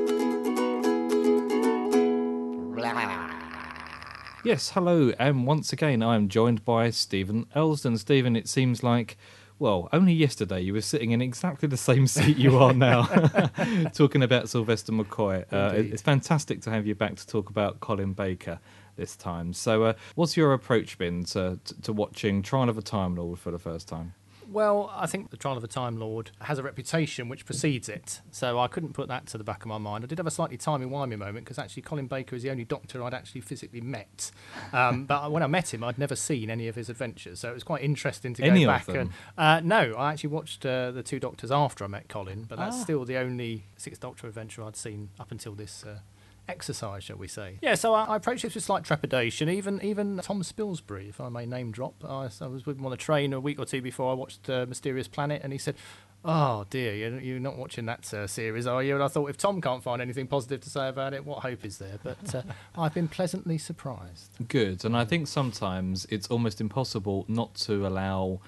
[4.42, 7.98] Yes, hello, and once again I am joined by Stephen Elsden.
[7.98, 9.18] Stephen, it seems like
[9.60, 13.02] well, only yesterday you were sitting in exactly the same seat you are now,
[13.94, 15.44] talking about Sylvester McCoy.
[15.52, 18.58] Uh, it's fantastic to have you back to talk about Colin Baker
[18.96, 19.52] this time.
[19.52, 23.50] So, uh, what's your approach been to, to watching Trial of a Time Lord for
[23.50, 24.14] the first time?
[24.50, 28.20] Well, I think the Trial of a Time Lord has a reputation which precedes it,
[28.32, 30.02] so I couldn't put that to the back of my mind.
[30.02, 33.00] I did have a slightly timey-wimey moment because actually Colin Baker is the only Doctor
[33.04, 34.32] I'd actually physically met.
[34.72, 37.54] Um, but when I met him, I'd never seen any of his adventures, so it
[37.54, 39.10] was quite interesting to any go back and.
[39.38, 42.76] Uh, no, I actually watched uh, the two Doctors after I met Colin, but that's
[42.76, 42.82] Ah.
[42.82, 45.84] still the only Sixth Doctor adventure I'd seen up until this.
[45.84, 46.00] Uh,
[46.48, 47.58] exercise, shall we say?
[47.62, 49.48] Yeah, so I, I approached this with slight trepidation.
[49.48, 52.92] Even even Tom Spilsbury, if I may name drop, I, I was with him on
[52.92, 55.76] a train a week or two before I watched uh, Mysterious Planet, and he said,
[56.24, 59.36] "Oh dear, you're, you're not watching that uh, series, are you?" And I thought, if
[59.36, 61.98] Tom can't find anything positive to say about it, what hope is there?
[62.02, 62.42] But uh,
[62.76, 64.30] I've been pleasantly surprised.
[64.48, 68.40] Good, and I think sometimes it's almost impossible not to allow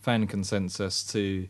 [0.00, 1.48] fan consensus to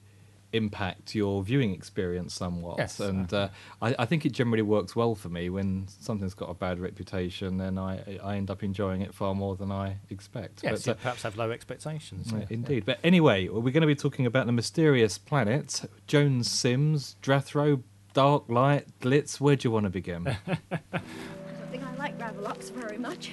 [0.52, 2.78] impact your viewing experience somewhat.
[2.78, 2.98] Yes.
[3.00, 3.48] and uh,
[3.80, 7.56] I, I think it generally works well for me when something's got a bad reputation.
[7.58, 10.62] Then I I end up enjoying it far more than I expect.
[10.62, 12.30] Yes, But, you uh, perhaps have low expectations.
[12.32, 12.46] yeah, yeah.
[12.50, 12.84] Indeed.
[12.84, 17.82] But anyway, we're going to be talking about the mysterious planet, Joan Sims, Drathro,
[18.12, 19.40] Dark Light, Glitz.
[19.40, 20.26] Where do you want to begin?
[20.48, 20.58] I
[20.92, 23.30] don't think I like Ravelox very much.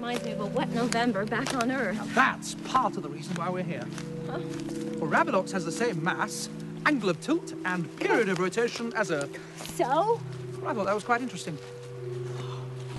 [0.00, 2.00] Reminds me of a wet November back on Earth.
[2.14, 3.84] That's part of the reason why we're here.
[4.26, 6.48] Well, Ravelox has the same mass,
[6.86, 9.38] angle of tilt, and period of rotation as Earth.
[9.76, 10.18] So?
[10.64, 11.58] I thought that was quite interesting.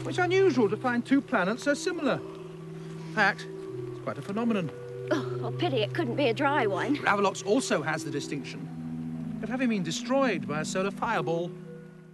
[0.05, 2.19] It's unusual to find two planets so similar.
[3.07, 3.47] In fact,
[3.93, 4.69] it's quite a phenomenon.
[5.09, 6.97] Oh, a pity it couldn't be a dry one.
[6.97, 11.49] Ravelox also has the distinction of having been destroyed by a solar fireball.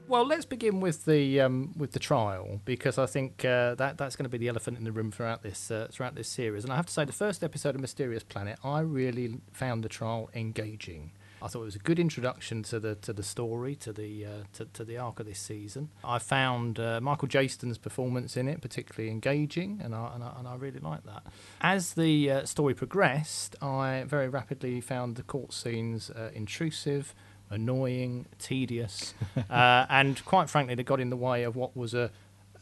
[0.08, 4.16] Well, let's begin with the um, with the trial because I think uh, that that's
[4.16, 6.64] going to be the elephant in the room throughout this uh, throughout this series.
[6.64, 9.90] And I have to say, the first episode of Mysterious Planet, I really found the
[9.90, 11.12] trial engaging.
[11.42, 14.30] I thought it was a good introduction to the to the story, to the uh,
[14.54, 15.90] to, to the arc of this season.
[16.06, 20.48] I found uh, Michael Jayston's performance in it particularly engaging, and I and I, and
[20.48, 21.24] I really liked that.
[21.60, 27.14] As the uh, story progressed, I very rapidly found the court scenes uh, intrusive
[27.50, 29.14] annoying, tedious,
[29.50, 32.12] uh, and quite frankly, they got in the way of what was a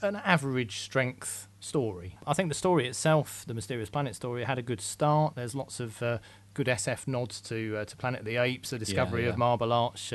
[0.01, 2.17] an average strength story.
[2.27, 5.35] I think the story itself, the Mysterious Planet story, had a good start.
[5.35, 6.19] There's lots of uh,
[6.53, 9.29] good SF nods to uh, to Planet of the Apes, the discovery yeah.
[9.29, 10.11] of Marble Arch.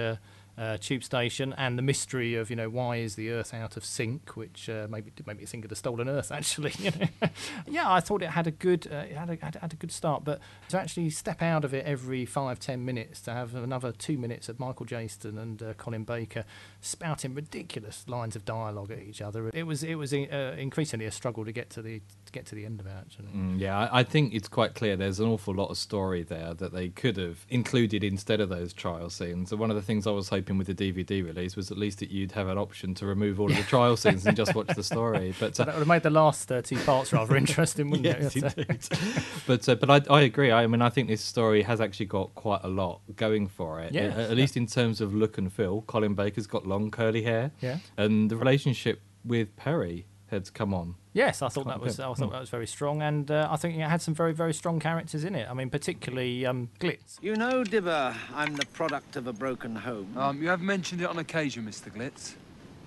[0.61, 3.85] Uh, tube station and the mystery of you know why is the Earth out of
[3.85, 6.75] sync, which uh, maybe make me think of the stolen Earth actually.
[6.79, 7.29] You know?
[7.67, 10.23] yeah, I thought it had a good uh, it had a, had, a good start,
[10.23, 14.19] but to actually step out of it every five ten minutes to have another two
[14.19, 16.45] minutes of Michael Jayston and uh, Colin Baker
[16.83, 21.11] spouting ridiculous lines of dialogue at each other, it was it was uh, increasingly a
[21.11, 23.29] struggle to get to the get to the end of it actually.
[23.29, 26.55] Mm, yeah, I, I think it's quite clear there's an awful lot of story there
[26.55, 29.51] that they could have included instead of those trial scenes.
[29.53, 31.99] And one of the things I was hoping with the DVD release was at least
[32.01, 34.69] that you'd have an option to remove all of the trial scenes and just watch
[34.69, 35.35] the story.
[35.39, 38.37] But uh, that would have made the last uh, two parts rather interesting, wouldn't yes,
[38.37, 38.43] it?
[38.59, 38.89] indeed.
[39.47, 40.53] but uh, but I, I agree.
[40.53, 43.93] I mean, I think this story has actually got quite a lot going for it.
[43.93, 44.35] Yes, at, at yeah.
[44.35, 45.83] least in terms of look and feel.
[45.83, 47.53] Colin Baker's got long curly hair.
[47.61, 47.79] Yeah.
[47.97, 50.95] And the relationship with Peri had come on.
[51.13, 52.03] Yes, I thought quite that was good.
[52.05, 52.33] I thought Mm.
[52.33, 55.25] that was very strong, and uh, I think it had some very very strong characters
[55.25, 55.49] in it.
[55.51, 57.19] I mean, particularly um, Glitz.
[57.21, 60.17] You know, Dibber, I'm the product of a broken home.
[60.17, 61.91] Um, you have mentioned it on occasion, Mr.
[61.93, 62.35] Glitz.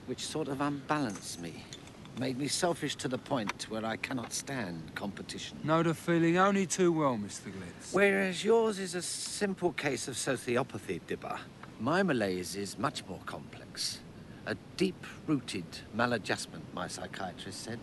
[0.06, 1.64] Which sort of unbalanced me.
[2.20, 5.58] Made me selfish to the point where I cannot stand competition.
[5.64, 7.50] Know the feeling only too well, Mr.
[7.50, 7.94] Glitz.
[7.94, 11.40] Whereas yours is a simple case of sociopathy, Dibber.
[11.80, 14.00] My malaise is much more complex.
[14.46, 17.80] A deep-rooted maladjustment, my psychiatrist said.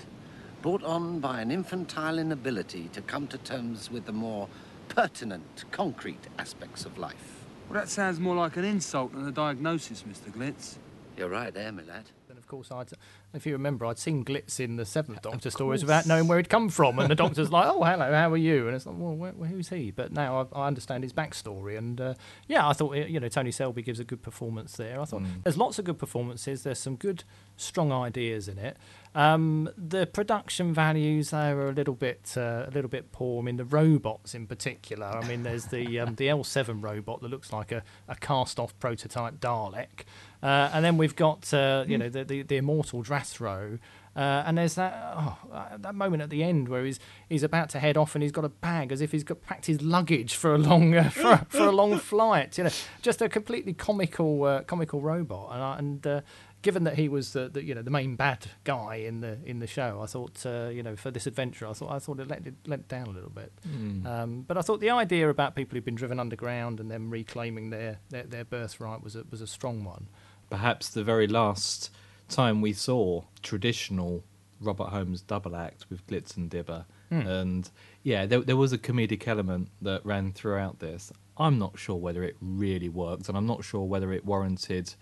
[0.60, 4.48] Brought on by an infantile inability to come to terms with the more
[4.88, 7.46] pertinent, concrete aspects of life.
[7.68, 10.30] Well, that sounds more like an insult than a diagnosis, Mr.
[10.30, 10.76] Glitz.
[11.16, 12.04] You're right there, my lad.
[12.50, 12.90] Course, I'd,
[13.32, 16.48] if you remember, I'd seen Glitz in the Seventh Doctor stories without knowing where he'd
[16.48, 19.14] come from, and the Doctor's like, "Oh, hello, how are you?" And it's like, "Well,
[19.14, 22.14] where, who's he?" But now I, I understand his backstory, and uh,
[22.48, 25.00] yeah, I thought you know Tony Selby gives a good performance there.
[25.00, 26.64] I thought there's lots of good performances.
[26.64, 27.22] There's some good,
[27.56, 28.76] strong ideas in it.
[29.14, 33.42] Um, the production values they were a little bit uh, a little bit poor.
[33.42, 35.06] I mean, the robots in particular.
[35.06, 38.76] I mean, there's the um, the L7 robot that looks like a, a cast off
[38.78, 40.04] prototype Dalek,
[40.42, 43.78] uh, and then we've got uh, you know the, the the immortal Drathro.
[44.16, 46.98] Uh, and there's that oh, uh, that moment at the end where he's
[47.28, 49.66] he's about to head off and he's got a bag as if he's got packed
[49.66, 52.58] his luggage for a long uh, for, a- for a long flight.
[52.58, 52.70] You know,
[53.02, 55.78] just a completely comical uh, comical robot.
[55.78, 56.20] And, and uh,
[56.62, 59.60] given that he was the, the you know the main bad guy in the in
[59.60, 62.28] the show, I thought uh, you know for this adventure, I thought I thought it
[62.28, 63.52] let it let down a little bit.
[63.68, 64.06] Mm.
[64.06, 67.70] Um, but I thought the idea about people who've been driven underground and them reclaiming
[67.70, 70.08] their their, their birthright was a, was a strong one.
[70.50, 71.90] Perhaps the very last
[72.28, 74.24] time we saw traditional
[74.60, 76.84] Robert Holmes double act with Glitz and Dibber.
[77.08, 77.20] Hmm.
[77.20, 77.70] And
[78.02, 81.12] yeah, there, there was a comedic element that ran throughout this.
[81.38, 84.92] I'm not sure whether it really worked, and I'm not sure whether it warranted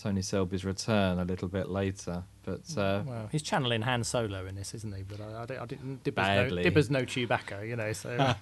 [0.00, 2.24] Tony Selby's return a little bit later.
[2.42, 5.02] But uh, Well, he's channeling Han Solo in this, isn't he?
[5.02, 6.02] But I, I, I didn't.
[6.02, 6.62] Dibber's no.
[6.62, 7.92] Dibber's no Chewbacca, you know.
[7.92, 8.34] So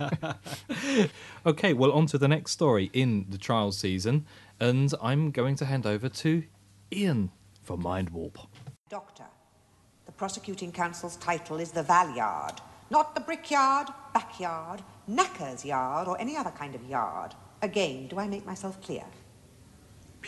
[1.47, 4.25] okay, well, on to the next story in the trial season,
[4.61, 6.43] and I'm going to hand over to
[6.93, 7.31] Ian
[7.63, 8.39] for Mind Warp.
[8.89, 9.25] Doctor,
[10.07, 16.37] the prosecuting counsel's title is the Valyard, not the brickyard, backyard, knacker's yard, or any
[16.37, 17.35] other kind of yard.
[17.63, 19.05] Again, do I make myself clear?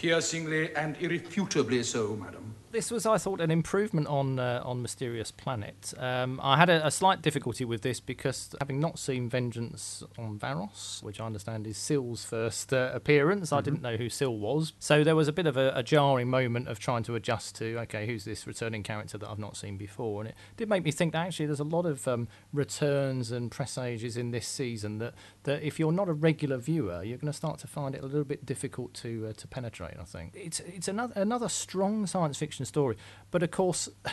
[0.00, 2.54] Piercingly and irrefutably so, madam.
[2.72, 5.92] this was, I thought, an improvement on uh, on Mysterious Planet.
[5.98, 10.38] Um, I had a, a slight difficulty with this because, having not seen Vengeance on
[10.38, 14.72] Varos, which I understand is Sil's first uh, appearance, I didn't know who Sill was.
[14.78, 17.78] So there was a bit of a, a jarring moment of trying to adjust to,
[17.80, 20.22] okay, who's this returning character that I've not seen before?
[20.22, 23.50] And it did make me think that actually there's a lot of um, returns and
[23.50, 27.36] presages in this season that, that if you're not a regular viewer, you're going to
[27.36, 29.89] start to find it a little bit difficult to uh, to penetrate.
[29.98, 32.96] I think it's it's another another strong science fiction story,
[33.30, 33.88] but of course.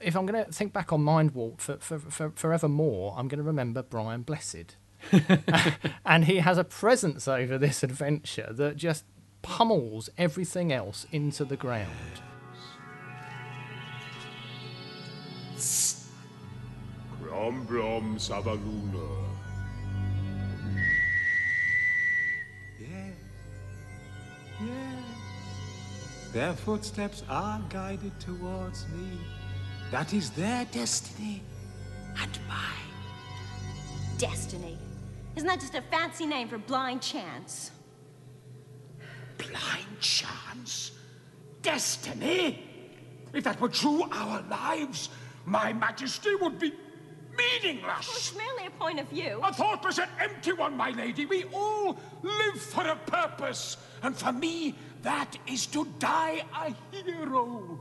[0.00, 3.38] If I'm going to think back on Mind Warp for, for, for forevermore, I'm going
[3.38, 4.76] to remember Brian Blessed.
[6.06, 9.04] and he has a presence over this adventure that just
[9.42, 11.88] pummels everything else into the ground.
[17.20, 19.37] Brom Brom Savaluna.
[26.32, 29.18] Their footsteps are guided towards me.
[29.90, 31.42] That is their destiny
[32.20, 32.92] and mine.
[34.18, 34.76] Destiny.
[35.36, 37.70] Isn't that just a fancy name for blind chance?
[39.38, 40.92] Blind chance?
[41.62, 42.64] Destiny?
[43.32, 45.08] If that were true, our lives,
[45.46, 46.72] my majesty, would be
[47.38, 48.08] meaningless.
[48.16, 49.40] It's merely a point of view.
[49.42, 51.24] A thoughtless and empty one, my lady.
[51.24, 53.76] We all live for a purpose.
[54.02, 57.78] And for me, that is to die a hero.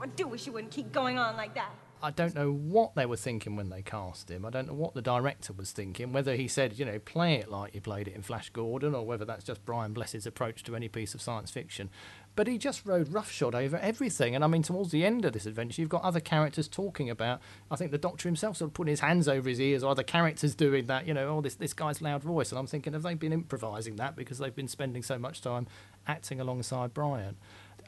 [0.00, 1.72] I do wish you wouldn't keep going on like that.
[2.00, 4.44] I don't know what they were thinking when they cast him.
[4.44, 7.50] I don't know what the director was thinking, whether he said, you know, play it
[7.50, 10.76] like you played it in Flash Gordon, or whether that's just Brian Blessed's approach to
[10.76, 11.90] any piece of science fiction.
[12.38, 14.36] But he just rode roughshod over everything.
[14.36, 17.40] And I mean, towards the end of this adventure, you've got other characters talking about,
[17.68, 20.04] I think the Doctor himself sort of putting his hands over his ears, or other
[20.04, 22.52] characters doing that, you know, oh, this, this guy's loud voice.
[22.52, 25.66] And I'm thinking, have they been improvising that because they've been spending so much time
[26.06, 27.34] acting alongside Brian?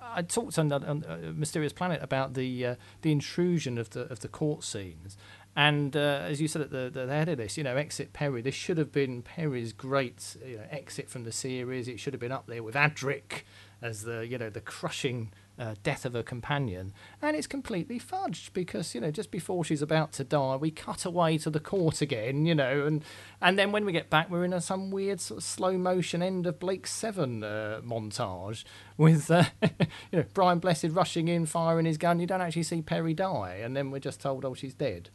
[0.03, 4.21] I talked on, on uh, Mysterious Planet about the uh, the intrusion of the of
[4.21, 5.17] the court scenes,
[5.55, 8.41] and uh, as you said at the, the head of this, you know, exit Peri.
[8.41, 11.87] This should have been Peri's great you know, exit from the series.
[11.87, 13.43] It should have been up there with Adric
[13.83, 18.53] as the you know the crushing uh, death of a companion, and it's completely fudged
[18.55, 22.01] because you know just before she's about to die, we cut away to the court
[22.01, 23.05] again, you know, and
[23.43, 26.23] and then when we get back, we're in a, some weird sort of slow motion
[26.23, 28.65] end of Blake Seven uh, montage
[28.97, 32.21] with uh, you know Brian Blessed rushing in, firing his gun.
[32.21, 35.11] You don't actually see Peri die, and then we're just told, oh, she's dead.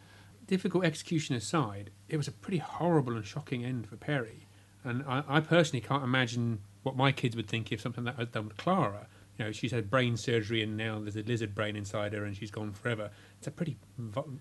[0.47, 4.45] Difficult execution aside, it was a pretty horrible and shocking end for Peri,
[4.83, 8.29] and I, I personally can't imagine what my kids would think if something that was
[8.29, 9.07] done with Clara
[9.37, 12.37] you know, she's had brain surgery and now there's a lizard brain inside her and
[12.37, 13.09] she's gone forever.
[13.37, 13.77] It's a pretty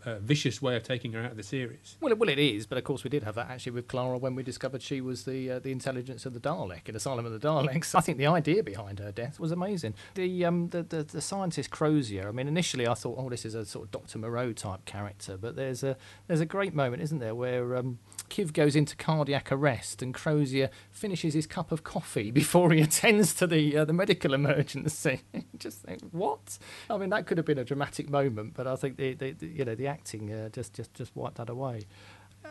[0.05, 1.97] uh, vicious way of taking her out of the series.
[2.01, 4.36] Well, well, it is, but of course we did have that actually with Clara when
[4.36, 7.40] we discovered she was the uh, the intelligence of the Dalek in Asylum of the
[7.40, 7.95] Daleks.
[7.95, 9.95] I think the idea behind her death was amazing.
[10.14, 12.28] The um the, the, the scientist Crozier.
[12.28, 15.36] I mean, initially I thought, oh, this is a sort of Doctor Moreau type character,
[15.36, 15.97] but there's a
[16.28, 17.99] there's a great moment, isn't there, where um,
[18.31, 23.35] Kiv goes into cardiac arrest and Crozier finishes his cup of coffee before he attends
[23.35, 25.22] to the uh, the medical emergency.
[25.59, 26.59] just think, what?
[26.89, 29.47] I mean, that could have been a dramatic moment, but I think the, the, the
[29.47, 31.83] you know the acting uh, just just just wiped that away.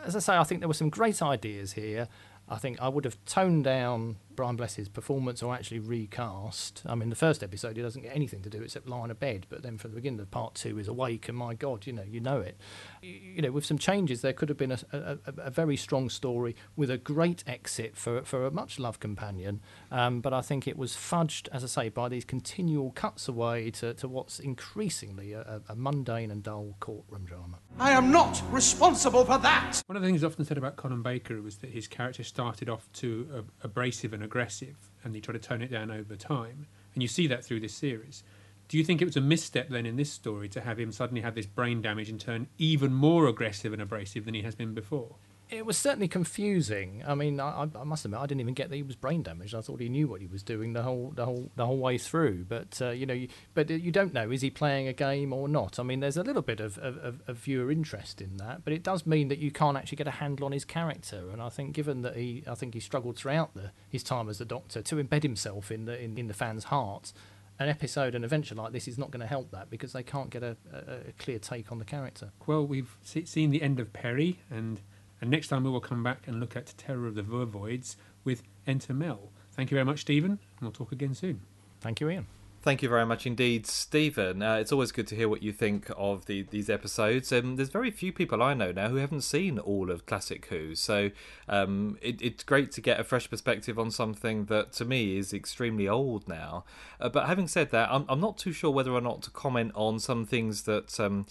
[0.04, 2.08] As I say, I think there were some great ideas here.
[2.48, 6.82] I think I would have toned down Brian Bless's performance or actually recast.
[6.86, 9.14] I mean, the first episode he doesn't get anything to do except lie on a
[9.14, 11.92] bed, but then from the beginning of part two is awake, and my God, you
[11.92, 12.58] know, you know it.
[13.02, 16.56] You know, with some changes, there could have been a, a, a very strong story
[16.76, 19.60] with a great exit for for a much loved companion.
[19.90, 23.70] Um, but I think it was fudged, as I say, by these continual cuts away
[23.72, 27.58] to, to what's increasingly a, a mundane and dull courtroom drama.
[27.78, 29.82] I am not responsible for that.
[29.86, 32.90] One of the things often said about Colin Baker was that his character started off
[32.92, 34.74] too abrasive and aggressive,
[35.04, 36.66] and he tried to tone it down over time.
[36.92, 38.24] And you see that through this series.
[38.66, 41.20] Do you think it was a misstep then in this story to have him suddenly
[41.20, 44.74] have this brain damage and turn even more aggressive and abrasive than he has been
[44.74, 45.14] before?
[45.54, 47.04] It was certainly confusing.
[47.06, 49.54] I mean, I, I, must admit, I didn't even get that he was brain damaged.
[49.54, 51.96] I thought he knew what he was doing the whole, the whole, the whole way
[51.96, 52.46] through.
[52.48, 55.48] But uh, you know, you, but you don't know is he playing a game or
[55.48, 55.78] not.
[55.78, 58.82] I mean, there's a little bit of, of, of, viewer interest in that, but it
[58.82, 61.30] does mean that you can't actually get a handle on his character.
[61.32, 64.40] And I think, given that he, I think he struggled throughout the, his time as
[64.40, 67.14] a Doctor to embed himself in the in, in the fans' hearts
[67.58, 70.30] an episode, an adventure like this is not going to help that because they can't
[70.30, 70.78] get a, a,
[71.08, 72.32] a, clear take on the character.
[72.46, 74.80] Well, we've seen the end of Peri, and
[75.20, 78.42] and next time we will come back and look at Terror of the Vervoids with
[78.66, 79.30] Enter Mel.
[79.52, 81.40] Thank you very much, Stephen, and we'll talk again soon.
[81.80, 82.26] Thank you, Ian.
[82.64, 84.40] Thank you very much indeed, Stephen.
[84.40, 87.30] Uh, it's always good to hear what you think of the, these episodes.
[87.30, 90.74] Um, there's very few people I know now who haven't seen all of Classic Who,
[90.74, 91.10] so
[91.46, 95.34] um, it, it's great to get a fresh perspective on something that to me is
[95.34, 96.64] extremely old now.
[96.98, 99.72] Uh, but having said that, I'm, I'm, not too sure whether or not to comment
[99.74, 101.26] on some things that um,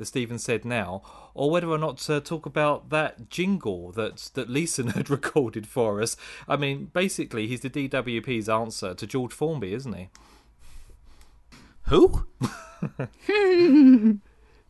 [0.00, 1.02] that Stephen said now,
[1.34, 6.02] or whether or not to talk about that jingle that that Leeson had recorded for
[6.02, 6.16] us.
[6.48, 10.08] I mean, basically, he's the DWP's answer to George Formby, isn't he?
[11.84, 12.26] Who?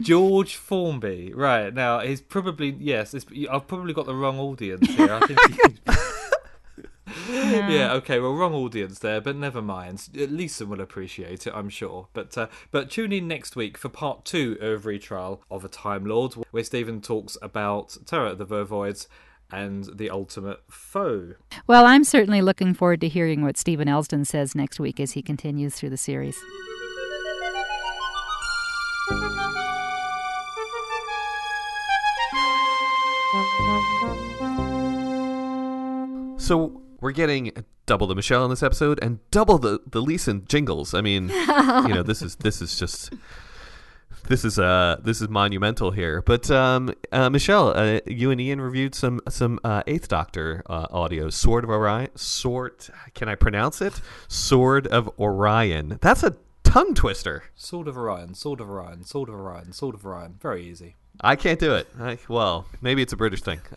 [0.01, 1.33] George Formby.
[1.33, 3.15] Right now, he's probably yes.
[3.51, 5.13] I've probably got the wrong audience here.
[5.13, 5.81] I think.
[7.29, 10.09] Yeah, okay, well, wrong audience there, but never mind.
[10.15, 12.09] Lisa will appreciate it, I'm sure.
[12.13, 16.05] But uh, but tune in next week for part two of Retrial of a Time
[16.05, 19.07] Lord, where Stephen talks about Terror of the Vervoids
[19.53, 21.35] and the ultimate foe.
[21.67, 25.23] Well, I'm certainly looking forward to hearing what Stephen Elsden says next week as he
[25.23, 26.39] continues through the series.
[36.39, 37.53] So we're getting
[37.87, 40.95] double the Michelle in this episode and double the the Leeson jingles.
[40.95, 43.13] I mean, you know, this is this is just
[44.29, 46.23] this is uh this is monumental here.
[46.23, 50.87] But um, uh, Michelle, uh, you and Ian reviewed some some uh, Eighth Doctor uh,
[50.91, 52.11] audio, Sword of Orion.
[52.17, 54.01] Sword, can I pronounce it?
[54.29, 55.99] Sword of Orion.
[56.01, 57.45] That's a tongue twister.
[57.57, 60.37] Sword of Orion, Sword of Orion, Sword of Orion, Sword of Orion.
[60.41, 60.97] Very easy.
[61.21, 61.89] I can't do it.
[61.99, 63.61] I, well, maybe it's a British thing.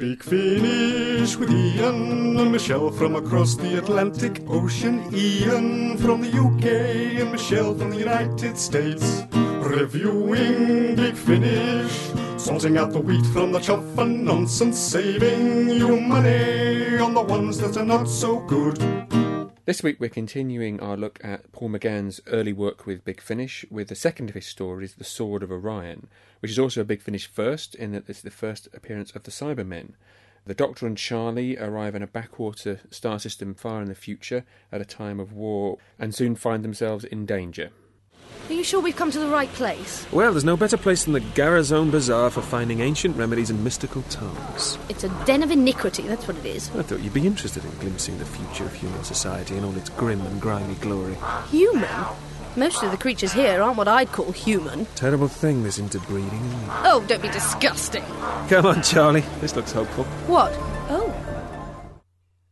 [0.00, 5.04] Big finish with Ian and Michelle from across the Atlantic Ocean.
[5.14, 9.24] Ian from the UK and Michelle from the United States.
[9.34, 11.92] Reviewing Big Finish,
[12.38, 17.58] sorting out the wheat from the chaff and nonsense, saving you money on the ones
[17.58, 18.78] that are not so good.
[19.66, 23.88] This week we're continuing our look at Paul McGann's early work with Big Finish with
[23.88, 26.08] the second of his stories, The Sword of Orion,
[26.40, 29.22] which is also a Big Finish first in that this is the first appearance of
[29.22, 29.92] the Cybermen.
[30.46, 34.80] The Doctor and Charlie arrive in a backwater star system far in the future at
[34.80, 37.70] a time of war and soon find themselves in danger.
[38.48, 40.06] Are you sure we've come to the right place?
[40.10, 44.02] Well, there's no better place than the Garazone Bazaar for finding ancient remedies and mystical
[44.10, 44.76] tongues.
[44.88, 46.68] It's a den of iniquity, that's what it is.
[46.74, 49.90] I thought you'd be interested in glimpsing the future of human society in all its
[49.90, 51.16] grim and grimy glory.
[51.50, 52.06] Human?
[52.56, 54.86] Most of the creatures here aren't what I'd call human.
[54.96, 56.42] Terrible thing, this interbreeding.
[56.82, 58.02] Oh, don't be disgusting.
[58.48, 59.24] Come on, Charlie.
[59.40, 60.04] This looks hopeful.
[60.26, 60.52] What?
[60.88, 61.14] Oh.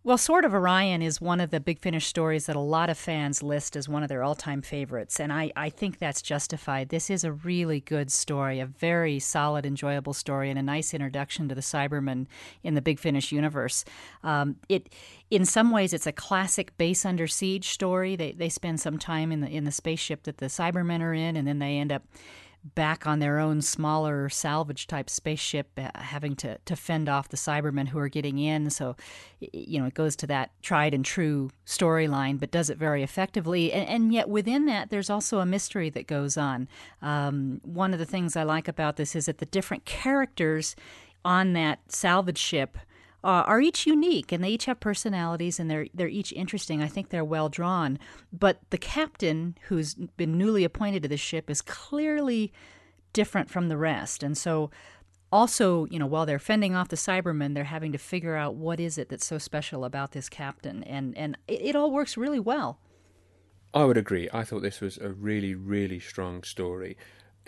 [0.09, 2.97] Well, Sword of Orion is one of the Big Finish stories that a lot of
[2.97, 6.89] fans list as one of their all time favorites, and I, I think that's justified.
[6.89, 11.47] This is a really good story, a very solid, enjoyable story, and a nice introduction
[11.51, 12.25] to the Cybermen
[12.63, 13.85] in the Big Finish universe.
[14.25, 14.89] Um, it,
[15.31, 18.17] in some ways, it's a classic base under siege story.
[18.17, 21.37] They, they spend some time in the, in the spaceship that the Cybermen are in,
[21.37, 22.03] and then they end up
[22.75, 27.37] back on their own smaller salvage type spaceship, uh, having to, to fend off the
[27.37, 28.71] Cybermen who are getting in.
[28.71, 28.97] So,
[29.41, 33.73] you know, it goes to that tried and true storyline, but does it very effectively.
[33.73, 36.69] And, and, yet within that, there's also a mystery that goes on.
[37.03, 40.75] Um, one of the things I like about this is that the different characters
[41.25, 42.79] on that salvage ship
[43.25, 46.83] uh, are each unique and they each have personalities and they're they're each interesting.
[46.83, 47.99] I think they're well drawn.
[48.33, 52.53] But the captain, who's been newly appointed to the ship, is clearly
[53.12, 54.23] different from the rest.
[54.23, 54.71] And so,
[55.31, 58.81] also, you know, while they're fending off the Cybermen, they're having to figure out what
[58.81, 62.41] is it that's so special about this captain, and and it, it all works really
[62.41, 62.79] well.
[63.75, 64.29] I would agree.
[64.33, 66.97] I thought this was a really, really strong story.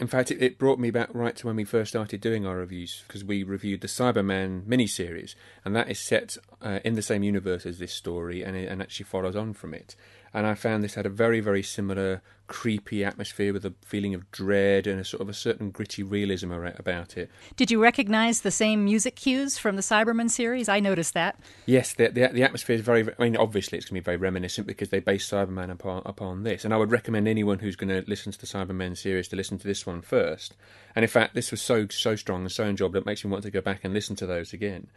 [0.01, 2.57] In fact, it, it, brought me back right to when we first started doing our
[2.57, 7.23] reviews because we reviewed the Cyberman miniseries, and that is set uh, in the same
[7.23, 9.95] universe as this story, and, it, and actually follows on from it.
[10.33, 14.29] And I found this had a very, very similar creepy atmosphere with a feeling of
[14.33, 17.31] dread and a sort of a certain gritty realism about it.
[17.57, 20.69] Did you recognize the same music cues from the Cyberman series?
[20.69, 21.39] I noticed that.
[21.67, 24.17] Yes, the, the, the atmosphere is very, I mean, obviously it's going to be very
[24.17, 26.65] reminiscent because they base Cyberman upon, upon this.
[26.65, 29.59] And I would recommend anyone who's going to listen to the Cyberman series to listen
[29.59, 30.57] to this one first.
[30.97, 33.31] And in fact, this was so, so strong and so enjoyable, that it makes me
[33.31, 34.89] want to go back and listen to those again.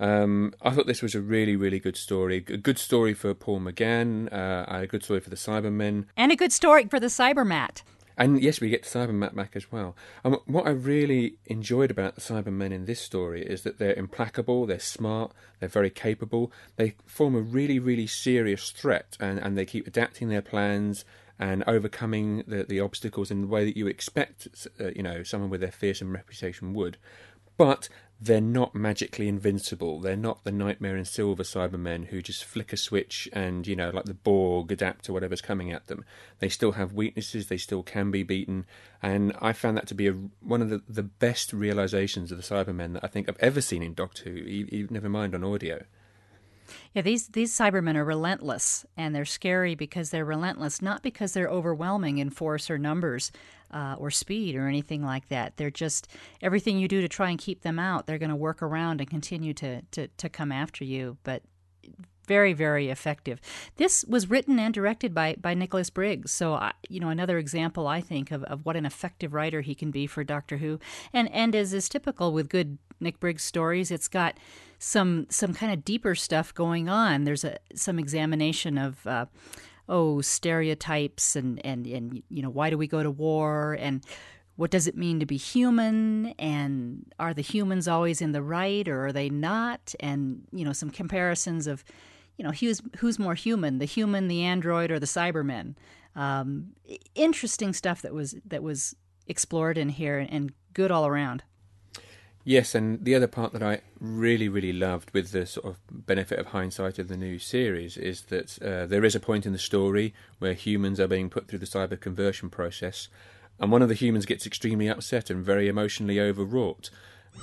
[0.00, 2.38] Um, I thought this was a really, really good story.
[2.38, 6.06] A good story for Paul McGann, uh, a good story for the Cybermen.
[6.16, 7.82] And a good story for the Cybermat.
[8.16, 9.94] And yes, we get Cybermat back as well.
[10.24, 14.66] And what I really enjoyed about the Cybermen in this story is that they're implacable,
[14.66, 19.64] they're smart, they're very capable, they form a really, really serious threat, and, and they
[19.64, 21.04] keep adapting their plans
[21.38, 24.48] and overcoming the, the obstacles in the way that you expect,
[24.78, 26.98] uh, you know, someone with their fearsome reputation would.
[27.56, 27.88] But
[28.20, 29.98] they're not magically invincible.
[30.00, 33.90] They're not the Nightmare in Silver Cybermen who just flick a switch and, you know,
[33.90, 36.04] like the Borg, adapt to whatever's coming at them.
[36.38, 38.66] They still have weaknesses, they still can be beaten.
[39.02, 42.44] And I found that to be a, one of the, the best realizations of the
[42.44, 45.84] Cybermen that I think I've ever seen in Doctor Who, never mind on audio.
[46.94, 51.48] Yeah, these these Cybermen are relentless, and they're scary because they're relentless, not because they're
[51.48, 53.32] overwhelming in force or numbers
[53.72, 55.56] uh, or speed or anything like that.
[55.56, 56.08] They're just
[56.42, 58.06] everything you do to try and keep them out.
[58.06, 61.42] They're going to work around and continue to, to to come after you, but
[62.26, 63.40] very very effective.
[63.76, 67.88] This was written and directed by by Nicholas Briggs, so I, you know another example
[67.88, 70.78] I think of, of what an effective writer he can be for Doctor Who,
[71.12, 74.38] and and as is typical with good Nick Briggs stories, it's got
[74.78, 77.24] some some kind of deeper stuff going on.
[77.24, 79.06] There's a some examination of.
[79.06, 79.26] Uh,
[79.90, 83.76] oh stereotypes and and and you know why do we go to war?
[83.78, 84.02] And
[84.56, 86.28] what does it mean to be human?
[86.38, 89.94] And are the humans always in the right or are they not?
[90.00, 91.84] And you know some comparisons of
[92.38, 95.74] you know who's who's more human the human the android or the cybermen?
[96.16, 96.72] Um,
[97.14, 101.42] interesting stuff that was that was explored in here and good all around
[102.44, 106.38] Yes, and the other part that I really, really loved, with the sort of benefit
[106.38, 109.58] of hindsight of the new series, is that uh, there is a point in the
[109.58, 113.08] story where humans are being put through the cyber conversion process,
[113.58, 116.88] and one of the humans gets extremely upset and very emotionally overwrought.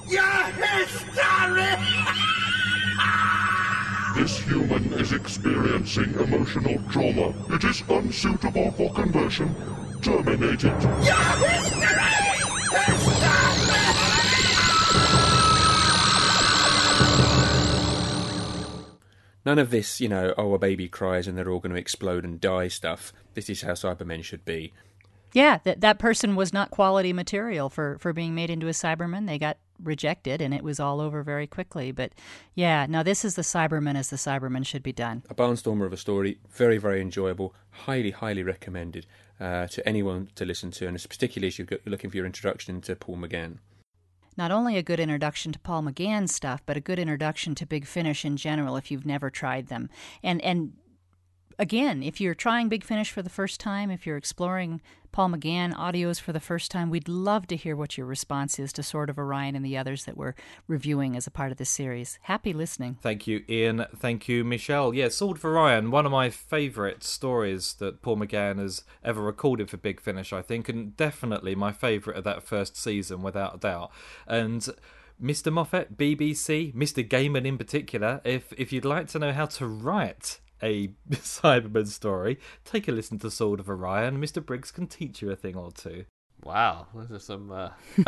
[0.10, 1.84] You're hysterical!
[4.18, 7.36] This human is experiencing emotional trauma.
[7.54, 9.54] It is unsuitable for conversion.
[10.02, 10.74] Terminated.
[19.48, 22.26] None of this, you know, oh, a baby cries and they're all going to explode
[22.26, 23.14] and die stuff.
[23.34, 24.74] This is how Cybermen should be.
[25.32, 29.26] Yeah, that that person was not quality material for for being made into a Cyberman.
[29.26, 31.94] They got rejected, and it was all over very quickly.
[31.94, 32.12] But
[32.56, 35.24] yeah, now this is the Cyberman as the Cyberman should be done.
[35.30, 39.06] A barnstormer of a story, very, very enjoyable, highly, highly recommended
[39.40, 42.82] uh, to anyone to listen to, and it's particularly if you're looking for your introduction
[42.82, 43.60] to Paul McGann.
[44.38, 47.86] Not only a good introduction to Paul McGann stuff, but a good introduction to Big
[47.86, 49.90] Finish in general if you've never tried them.
[50.22, 50.74] And and
[51.60, 54.82] again, if you're trying Big Finish for the first time, if you're exploring
[55.12, 58.72] Paul McGann audios for the first time, we'd love to hear what your response is
[58.74, 60.36] to Sword of Orion and the others that we're
[60.68, 62.20] reviewing as a part of this series.
[62.24, 62.98] Happy listening.
[63.02, 63.86] Thank you, Ian.
[63.96, 64.94] Thank you, Michelle.
[64.94, 69.70] Yeah, Sword of Orion, one of my favourite stories that Paul McGann has ever recorded
[69.70, 73.60] for Big Finish, I think, and definitely my favourite of that first season, without a
[73.60, 73.92] doubt.
[74.28, 74.68] And
[75.22, 75.52] Mr.
[75.52, 77.08] Moffat, BBC, Mr.
[77.08, 82.40] Gaiman in particular, if if you'd like to know how to write a Cyberman story,
[82.66, 84.22] take a listen to Sword of Orion.
[84.22, 84.46] Mr.
[84.46, 86.06] Briggs can teach you a thing or two.
[86.44, 87.52] Wow, those are some.
[87.52, 87.70] Uh...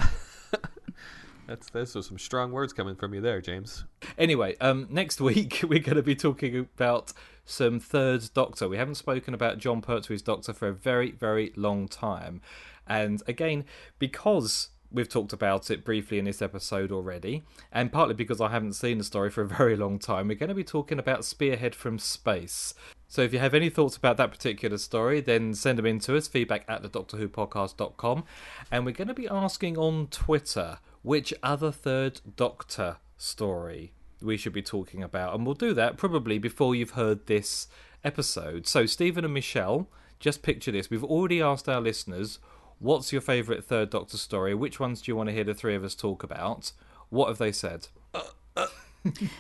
[1.50, 3.84] That's those are some strong words coming from you there, James.
[4.20, 7.12] Anyway, um, next week we're going to be talking about
[7.43, 8.70] some Third Doctor.
[8.70, 12.41] We haven't spoken about Jon Pertwee's Doctor for a very, very long time,
[12.86, 13.66] and again,
[13.97, 18.74] because we've talked about it briefly in this episode already, and partly because I haven't
[18.74, 21.76] seen the story for a very long time, we're going to be talking about Spearhead
[21.76, 22.74] from Space.
[23.08, 26.16] So if you have any thoughts about that particular story, then send them in to
[26.16, 28.24] us, feedback at the Doctor Who podcast.com.
[28.72, 34.54] And we're going to be asking on Twitter which other third Doctor story we should
[34.54, 35.34] be talking about.
[35.34, 37.68] And we'll do that probably before you've heard this
[38.04, 38.68] episode.
[38.68, 39.88] So, Stephen and Michelle,
[40.20, 40.90] just picture this.
[40.90, 42.38] We've already asked our listeners,
[42.80, 44.55] what's your favourite third Doctor story?
[44.55, 46.71] Which ones do you want to hear the three of us talk about?
[47.09, 47.88] What have they said?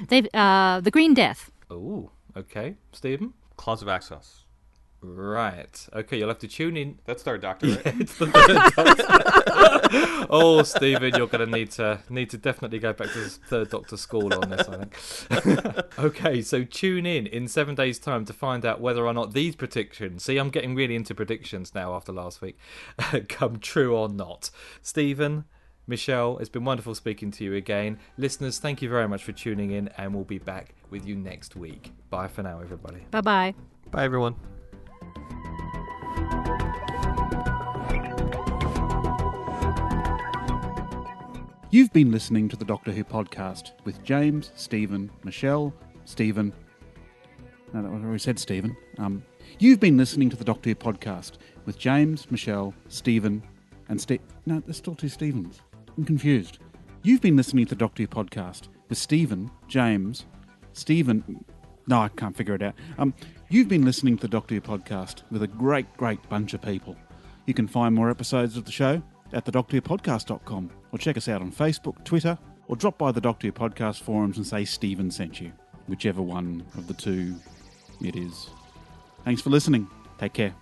[0.07, 1.51] They've uh, the Green Death.
[1.69, 2.75] Oh, okay.
[2.91, 3.33] Stephen?
[3.57, 4.43] Claws of Axos.
[5.01, 5.87] Right.
[5.93, 6.99] Okay, you'll have to tune in.
[7.05, 7.81] That's third Doctor, right?
[7.99, 9.38] it's the third Doctor.
[10.29, 13.97] Oh, Stephen, you're going to need to need to definitely go back to third Doctor
[13.97, 14.67] school on this.
[14.67, 14.85] I
[15.39, 15.99] think.
[15.99, 19.55] okay, so tune in in seven days' time to find out whether or not these
[19.55, 20.23] predictions.
[20.23, 22.57] See, I'm getting really into predictions now after last week.
[23.29, 24.51] come true or not,
[24.81, 25.45] Stephen.
[25.87, 27.97] Michelle, it's been wonderful speaking to you again.
[28.17, 31.55] Listeners, thank you very much for tuning in, and we'll be back with you next
[31.55, 31.91] week.
[32.11, 32.99] Bye for now, everybody.
[33.09, 33.55] Bye bye.
[33.91, 34.58] Bye, everyone.
[41.71, 45.71] You've been listening to the Doctor Who podcast with James, Stephen, Michelle,
[46.03, 46.51] Stephen.
[47.73, 48.75] No, that was already said Stephen.
[48.97, 49.23] Um,
[49.59, 51.33] you've been listening to the Doctor Who podcast
[51.67, 53.43] with James, Michelle, Stephen,
[53.87, 54.21] and Steve.
[54.47, 55.61] No, there's still two Stevens.
[55.95, 56.57] I'm confused.
[57.03, 60.25] You've been listening to the Doctor Who podcast with Stephen, James,
[60.73, 61.45] Stephen.
[61.85, 62.73] No, I can't figure it out.
[62.97, 63.13] Um,
[63.49, 66.95] you've been listening to the Doctor Who podcast with a great, great bunch of people.
[67.45, 69.03] You can find more episodes of the show
[69.33, 72.37] at thedoctorwhopodcast.com or check us out on Facebook, Twitter,
[72.67, 75.51] or drop by the Doctor Who podcast forums and say Stephen sent you,
[75.87, 77.35] whichever one of the two
[78.01, 78.49] it is.
[79.25, 79.87] Thanks for listening.
[80.17, 80.55] Take care.